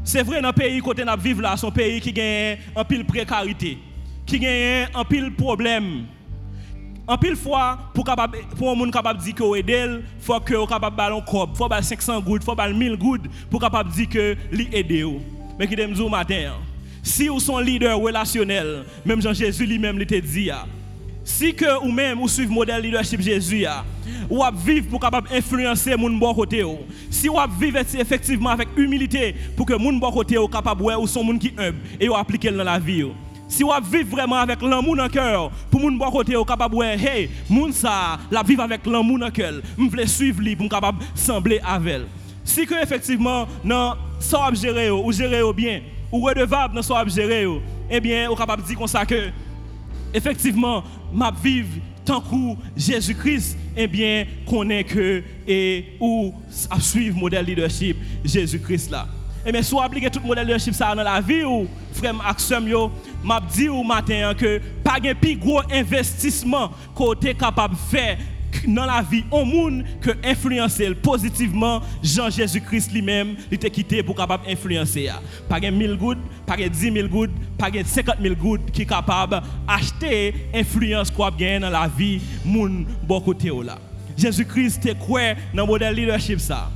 C'est 0.04 0.24
vrai 0.24 0.42
dans 0.42 0.50
le 0.50 0.54
pays 0.54 0.80
côté 0.82 1.04
nous 1.06 1.22
vivons 1.22 1.42
là, 1.42 1.56
un 1.62 1.72
pays 1.72 2.02
qui 2.02 2.12
gagne 2.12 2.58
un 2.76 2.84
pile 2.84 3.06
précarité, 3.06 3.78
qui 4.26 4.40
gagne 4.40 4.88
un 4.94 5.04
pile 5.04 5.34
problème. 5.34 6.06
En 7.08 7.18
pile 7.18 7.36
fois, 7.36 7.78
pour, 7.94 8.04
capable, 8.04 8.39
pour 8.58 8.72
un 8.72 8.76
monde 8.76 8.91
capable 8.91 9.20
de 9.20 9.26
dire 9.26 9.36
que 9.36 9.58
aide, 9.58 9.70
il 9.70 10.02
faut 10.20 10.39
que 10.39 10.56
vous 10.56 10.65
capable 10.65 10.96
ballon 10.96 11.22
cob, 11.22 11.56
faut 11.56 11.70
500 11.70 12.20
gouttes, 12.22 12.44
faut 12.44 12.56
1000 12.56 12.96
gouttes 12.96 13.28
pour 13.50 13.62
capable 13.62 13.91
dire 13.91 14.10
que 14.10 14.36
lui 14.52 14.68
aide. 14.74 15.22
Mais 15.60 15.68
qui 15.68 15.76
dit 15.76 16.10
matin, 16.10 16.54
si 17.04 17.28
vous 17.28 17.38
êtes 17.38 17.65
leader 17.65 18.00
relationnel, 18.00 18.86
même 19.06 19.22
Jean 19.22 19.34
Jésus 19.34 19.68
lui-même 19.68 20.00
lui 20.00 20.08
dit, 20.08 20.50
si 21.24 21.54
que 21.54 21.84
ou 21.84 21.91
même 21.91 22.22
ou 22.22 22.28
suivez 22.28 22.54
modèle 22.54 22.82
leadership 22.82 23.22
Jésus 23.22 23.65
ou 24.30 24.44
à 24.44 24.52
vivre 24.52 24.88
pour 24.89 25.00
capable 25.00 25.28
influencer 25.34 25.96
mon 25.96 26.12
bon 26.12 26.34
côté 26.34 26.63
si 27.10 27.30
ou 27.30 27.36
vivre 27.60 27.80
effectivement 27.80 28.52
avec 28.52 28.70
humilité 28.78 29.36
pour 29.56 29.65
que 29.65 29.74
mon 29.74 29.94
bon 29.94 30.12
côté 30.12 30.38
capable 30.52 30.84
ou 30.84 31.08
son 31.08 31.24
monde 31.24 31.39
qui 31.39 31.54
humble 31.58 31.78
et 32.00 32.08
ou 32.08 32.15
appliquer 32.15 32.52
dans 32.52 32.63
la 32.63 32.78
vie 32.78 33.06
si 33.47 33.63
vous 33.63 33.71
vivez 33.84 34.03
vraiment 34.03 34.38
avec 34.38 34.62
l'amour 34.62 34.95
dans 34.95 35.03
le 35.03 35.10
cœur, 35.10 35.51
pour 35.69 35.79
mon 35.79 35.91
bon 35.91 36.12
côté, 36.12 36.36
vous 36.36 36.45
capable 36.45 36.84
hey, 36.84 37.29
moun 37.49 37.71
ça, 37.71 38.17
la 38.31 38.43
vivre 38.43 38.63
avec 38.63 38.86
l'amour 38.86 39.19
dans 39.19 39.25
le 39.25 39.31
cœur, 39.31 39.53
je 39.77 39.84
veux 39.84 40.05
suivre 40.05 40.41
lui 40.41 40.55
pour 40.55 40.69
capable 40.69 41.03
sembler 41.13 41.60
avec 41.63 41.93
elle. 41.93 42.05
Si 42.43 42.65
que 42.65 42.81
effectivement, 42.81 43.47
non, 43.63 43.93
ça 44.19 44.49
gérer 44.53 44.91
ou 44.91 45.12
gérer 45.12 45.41
bien, 45.53 45.81
ou 46.12 46.21
redevable 46.21 46.75
dans 46.75 46.81
ça 46.81 47.03
gérer, 47.08 47.47
eh 47.89 47.99
bien, 47.99 48.29
vous 48.29 48.36
capable 48.36 48.62
de 48.63 48.67
dire 48.67 48.77
comme 48.77 48.88
ça 48.88 49.05
que 49.05 49.29
effectivement, 50.13 50.84
ma 51.13 51.31
vivre 51.31 51.69
tant 52.05 52.21
que 52.21 52.55
Jésus-Christ, 52.77 53.58
eh 53.75 53.88
bien, 53.88 54.25
connaît 54.47 54.84
que 54.84 55.23
et 55.47 55.97
ou 55.99 56.34
à 56.69 56.79
suivre 56.79 57.17
modèle 57.17 57.45
leadership 57.45 57.97
Jésus-Christ 58.23 58.91
là. 58.91 59.08
Eh 59.45 59.51
bien, 59.51 59.62
soit 59.62 59.84
appliquer 59.84 60.10
tout 60.10 60.21
modèle 60.23 60.45
leadership 60.45 60.73
ça 60.73 60.93
dans 60.95 61.03
la 61.03 61.19
vie 61.19 61.43
ou 61.43 61.67
frère 61.93 62.15
Axem 62.25 62.67
yo, 62.67 62.91
m'a 63.26 63.42
dit 63.42 63.68
au 63.68 63.84
matin 63.84 64.34
que 64.38 64.62
pas 64.84 64.98
un 65.04 65.16
plus 65.16 65.36
gros 65.36 65.62
investissement 65.72 66.72
côté 66.94 67.34
capable 67.34 67.74
de 67.74 67.80
faire 67.80 68.18
dans 68.68 68.86
la 68.86 69.02
vie 69.02 69.24
au 69.32 69.44
monde 69.44 69.84
que 70.02 70.12
influencer 70.24 70.94
positivement 70.96 71.82
Jean 72.02 72.30
Jésus-Christ 72.30 72.94
lui-même. 72.94 73.36
Il 73.52 73.56
était 73.56 73.70
quitté 73.70 74.02
pour 74.02 74.16
capable 74.16 74.48
influencer. 74.48 75.10
Pas 75.50 75.60
1000 75.60 75.98
gouttes 75.98 76.20
pas 76.46 76.56
10 76.56 76.92
000 76.94 77.08
gouttes 77.08 77.32
pas 77.58 77.70
50 77.84 78.16
000 78.22 78.36
gouttes 78.36 78.72
qui 78.72 78.86
capable 78.86 79.42
acheter 79.68 80.48
influence 80.54 81.10
quoi 81.10 81.32
bien 81.32 81.60
dans 81.60 81.70
la 81.70 81.88
vie 81.88 82.22
moun 82.46 82.86
bon 83.04 83.20
côté 83.22 83.52
là. 83.64 83.78
Jésus-Christ 84.18 84.86
était 84.86 84.98
quoi 84.98 85.34
dans 85.54 85.64
le 85.64 85.68
modèle 85.68 85.96
leadership 85.96 86.40
ça. 86.40 86.70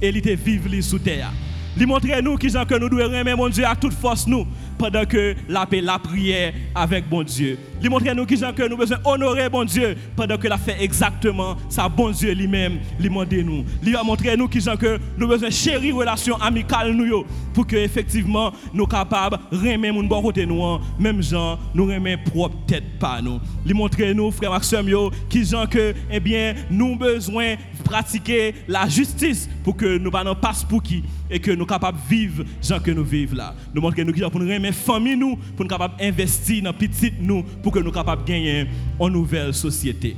Et 0.00 0.08
il 0.08 0.16
était 0.16 0.34
vivre 0.34 0.68
sous 0.82 0.98
terre. 0.98 1.30
Il 1.76 1.86
montre 1.86 2.06
nous 2.20 2.36
qui 2.36 2.48
que 2.48 2.78
nous 2.78 2.88
devons 2.88 3.14
aimer 3.14 3.34
mon 3.34 3.48
Dieu 3.48 3.64
à 3.64 3.74
toute 3.74 3.94
force 3.94 4.26
nous 4.26 4.46
pendant 4.82 5.04
que 5.04 5.36
la 5.48 5.64
paix, 5.64 5.80
la 5.80 5.96
prière 5.96 6.52
avec 6.74 7.08
bon 7.08 7.22
Dieu. 7.22 7.56
Il 7.80 7.88
montre 7.88 8.12
nous 8.14 8.26
qui 8.26 8.36
que 8.36 8.68
nous 8.68 8.76
besoin 8.76 8.98
honorer 9.04 9.48
bon 9.48 9.64
Dieu 9.64 9.96
pendant 10.16 10.36
que 10.36 10.48
la 10.48 10.58
fait 10.58 10.82
exactement 10.82 11.56
ça 11.68 11.88
bon 11.88 12.10
Dieu 12.10 12.32
lui-même 12.32 12.78
lui 12.98 13.08
montre 13.08 13.34
nous. 13.36 13.64
Il 13.84 13.94
a 13.94 14.02
montré 14.02 14.36
nous 14.36 14.48
qui 14.48 14.58
que 14.60 14.98
nous 15.16 15.28
besoin 15.28 15.50
chérir 15.50 15.94
relation 15.94 16.36
amicale 16.36 16.92
nous 16.92 17.24
pour 17.54 17.64
que 17.66 17.76
effectivement 17.76 18.52
nous 18.74 18.86
capables 18.86 19.38
aimer 19.64 19.92
mon 19.92 20.02
bon 20.02 20.20
côté 20.20 20.46
nous 20.46 20.64
hein. 20.64 20.80
même 20.98 21.22
gens 21.22 21.58
nous 21.74 21.88
aimer 21.90 22.16
propre 22.16 22.56
tête 22.66 22.98
pas 22.98 23.22
nous. 23.22 23.38
Il 23.64 23.74
montre 23.74 24.02
nous 24.12 24.32
frère 24.32 24.50
Maxime 24.50 24.88
yo 24.88 25.12
qui 25.28 25.48
que 25.70 25.94
eh 26.10 26.18
bien 26.18 26.54
nous 26.70 26.96
besoin 26.96 27.54
pratiquer 27.84 28.54
la 28.66 28.88
justice 28.88 29.48
pour 29.62 29.76
que 29.76 29.98
nous 29.98 30.10
pas 30.10 30.24
passe 30.34 30.64
pour 30.64 30.82
qui 30.82 31.04
et 31.30 31.38
que 31.40 31.50
nous 31.50 31.66
capables 31.66 31.98
vivre 32.08 32.44
gens 32.62 32.78
que 32.80 32.90
nous 32.90 33.04
vivons 33.04 33.36
là. 33.36 33.54
Nous 33.74 33.80
montre 33.80 34.00
nous 34.02 34.12
qui 34.12 34.20
pour 34.20 34.40
nous 34.40 34.46
famille 34.72 35.16
nous 35.16 35.36
pour 35.36 35.64
nous 35.64 35.70
capables 35.70 35.94
investir 36.00 36.62
dans 36.62 36.72
petite 36.72 37.20
nous 37.20 37.42
pour 37.62 37.72
que 37.72 37.78
nous 37.78 37.92
capables 37.92 38.24
gagner 38.24 38.66
une 39.00 39.08
nouvelle 39.08 39.54
société. 39.54 40.16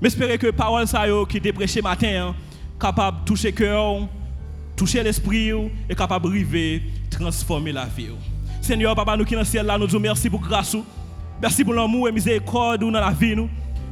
J'espère 0.00 0.38
que 0.38 0.50
parole 0.50 0.86
ça 0.86 1.04
qui 1.28 1.36
est 1.36 1.52
prêché 1.52 1.80
matin 1.80 2.28
hein, 2.28 2.34
capable 2.80 3.20
de 3.20 3.24
toucher 3.24 3.52
cœur, 3.52 4.08
toucher 4.76 5.02
l'esprit 5.02 5.50
et 5.88 5.94
capable 5.94 6.28
arriver 6.28 6.82
transformer 7.10 7.72
la 7.72 7.86
vie. 7.86 8.08
Seigneur 8.60 8.94
papa 8.94 9.16
nous 9.16 9.24
qui 9.24 9.34
dans 9.34 9.40
le 9.40 9.46
ciel 9.46 9.66
là 9.66 9.76
nous 9.78 9.86
disons 9.86 10.00
merci 10.00 10.28
pour 10.30 10.40
grâce 10.40 10.76
Merci 11.40 11.64
pour 11.64 11.74
l'amour 11.74 12.08
et 12.08 12.12
miséricorde 12.12 12.80
dans 12.80 12.90
la 12.90 13.10
vie 13.10 13.34
nous. 13.34 13.48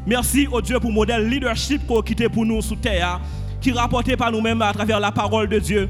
Merci 0.06 0.46
au 0.50 0.60
Dieu 0.60 0.78
pour 0.78 0.90
le 0.90 0.94
modèle 0.94 1.28
leadership 1.28 1.84
qu'on 1.86 2.00
quitté 2.00 2.28
pour 2.28 2.46
nous 2.46 2.62
sous 2.62 2.76
terre 2.76 3.20
qui 3.60 3.72
rapporté 3.72 4.16
par 4.16 4.32
nous-mêmes 4.32 4.62
à 4.62 4.72
travers 4.72 5.00
la 5.00 5.12
parole 5.12 5.48
de 5.48 5.58
Dieu. 5.58 5.88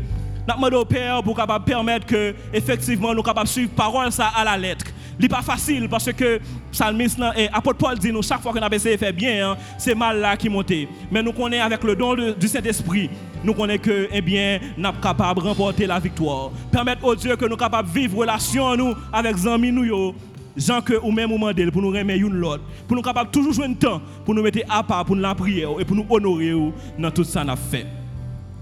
Nous 0.51 0.57
demandons 0.57 0.83
au 0.83 0.85
Père 0.85 1.23
pour 1.23 1.37
capable 1.37 1.65
permettre 1.65 2.07
que 2.07 2.35
effectivement 2.53 3.15
nous 3.15 3.23
capables 3.23 3.47
suivre 3.47 3.71
parole 3.71 4.11
ça 4.11 4.33
à 4.35 4.45
la 4.45 4.57
lettre. 4.57 4.87
Ce 5.17 5.23
n'est 5.23 5.29
pas 5.29 5.43
facile 5.43 5.89
parce 5.89 6.13
que 6.13 6.41
psalmiste 6.73 7.21
et 7.37 7.49
apôtre 7.53 7.79
Paul 7.79 7.99
dit 7.99 8.11
nous 8.11 8.23
chaque 8.23 8.41
fois 8.41 8.53
qu'on 8.53 8.61
a 8.61 8.75
essayé 8.75 8.97
de 8.97 9.01
faire 9.01 9.13
bien, 9.13 9.51
hein, 9.51 9.57
c'est 9.79 9.95
mal 9.95 10.19
là 10.19 10.37
qui 10.37 10.49
monte. 10.49 10.73
Mais 11.11 11.23
nous 11.23 11.33
connaissons 11.33 11.67
avec 11.67 11.85
le 11.85 11.95
don 11.95 12.15
du 12.15 12.49
Saint-Esprit, 12.49 13.11
nous 13.45 13.55
connaissons 13.55 13.83
que 13.83 14.09
eh 14.11 14.21
bien, 14.21 14.59
nous 14.77 14.85
sommes 14.85 15.01
capables 15.01 15.41
de 15.41 15.47
remporter 15.47 15.87
la 15.87 16.01
victoire. 16.01 16.51
Permettre 16.73 17.05
au 17.05 17.15
Dieu 17.15 17.37
que 17.37 17.45
nous 17.45 17.57
capables 17.57 17.89
de 17.89 17.95
vivre 17.95 18.19
relation 18.19 18.75
nous 18.77 18.95
avec 19.13 19.37
les 19.37 19.47
amis 19.47 19.71
nous 19.71 20.15
gens 20.57 20.81
que 20.81 20.95
ou 21.01 21.13
même 21.13 21.31
moment 21.31 21.53
pour 21.73 21.83
nous 21.83 21.91
remettre 21.91 22.25
une 22.25 22.35
l'autre, 22.35 22.65
pour 22.89 22.97
nous 22.97 23.03
capables 23.03 23.31
toujours 23.31 23.53
jouer 23.53 23.67
un 23.67 23.75
temps 23.75 24.01
pour 24.25 24.35
nous 24.35 24.43
mettre 24.43 24.59
à 24.69 24.83
part 24.83 25.05
pour 25.05 25.15
nous 25.15 25.23
la 25.23 25.35
prière 25.35 25.71
et 25.79 25.85
pour 25.85 25.97
nous 25.97 26.07
honorer 26.11 26.55
dans 26.99 27.11
tout 27.11 27.25
ça 27.25 27.43
a 27.43 27.57
fait. 27.57 28.00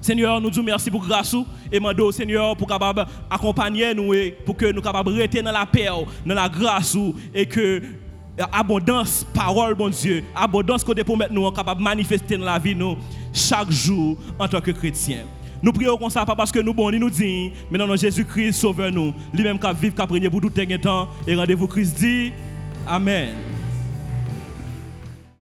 Seigneur, 0.01 0.41
nous 0.41 0.51
disons 0.51 0.63
merci 0.63 0.91
pour 0.91 1.05
grâce 1.05 1.35
et 1.73 1.79
demandons 1.79 2.13
Seigneur 2.13 2.57
pour 2.57 2.69
capable 2.69 3.05
accompagner 3.29 3.93
nous 3.95 4.15
et 4.15 4.37
pour 4.45 4.57
que 4.57 4.71
nous 4.71 4.81
capables 4.81 5.11
rester 5.11 5.43
dans 5.43 5.53
la 5.53 5.67
paix, 5.67 5.89
dans 6.25 6.35
la 6.35 6.49
grâce 6.49 6.97
et 7.35 7.47
que 7.47 7.83
abondance 8.53 9.27
parole 9.35 9.75
bon 9.75 9.89
Dieu, 9.89 10.23
abondance 10.35 10.85
côté 10.85 11.03
pour 11.03 11.17
mettre 11.17 11.33
nous 11.33 11.51
capable 11.51 11.83
manifester 11.83 12.37
dans 12.37 12.45
la 12.45 12.59
vie 12.59 12.75
nous 12.75 12.97
chaque 13.33 13.71
jour 13.71 14.17
en 14.39 14.47
tant 14.47 14.61
que 14.61 14.71
chrétiens. 14.71 15.25
Nous 15.61 15.73
prions 15.73 15.97
comme 15.97 16.11
ça, 16.11 16.25
pas 16.25 16.37
parce 16.37 16.53
que 16.53 16.61
nous 16.61 16.73
bons, 16.73 16.91
nous 16.93 17.11
disons, 17.11 17.51
mais 17.69 17.79
non, 17.79 17.97
Jésus-Christ, 17.97 18.53
sauve 18.53 18.89
nous. 18.91 19.13
Lui-même 19.35 19.59
qui 19.59 19.67
vivre, 19.81 19.95
qui 19.95 20.27
a 20.27 20.31
pour 20.31 20.41
tout 20.41 20.51
temps. 20.51 21.09
Et 21.27 21.35
rendez-vous 21.35 21.67
Christ 21.67 21.99
dit, 21.99 22.33
Amen. 22.87 23.58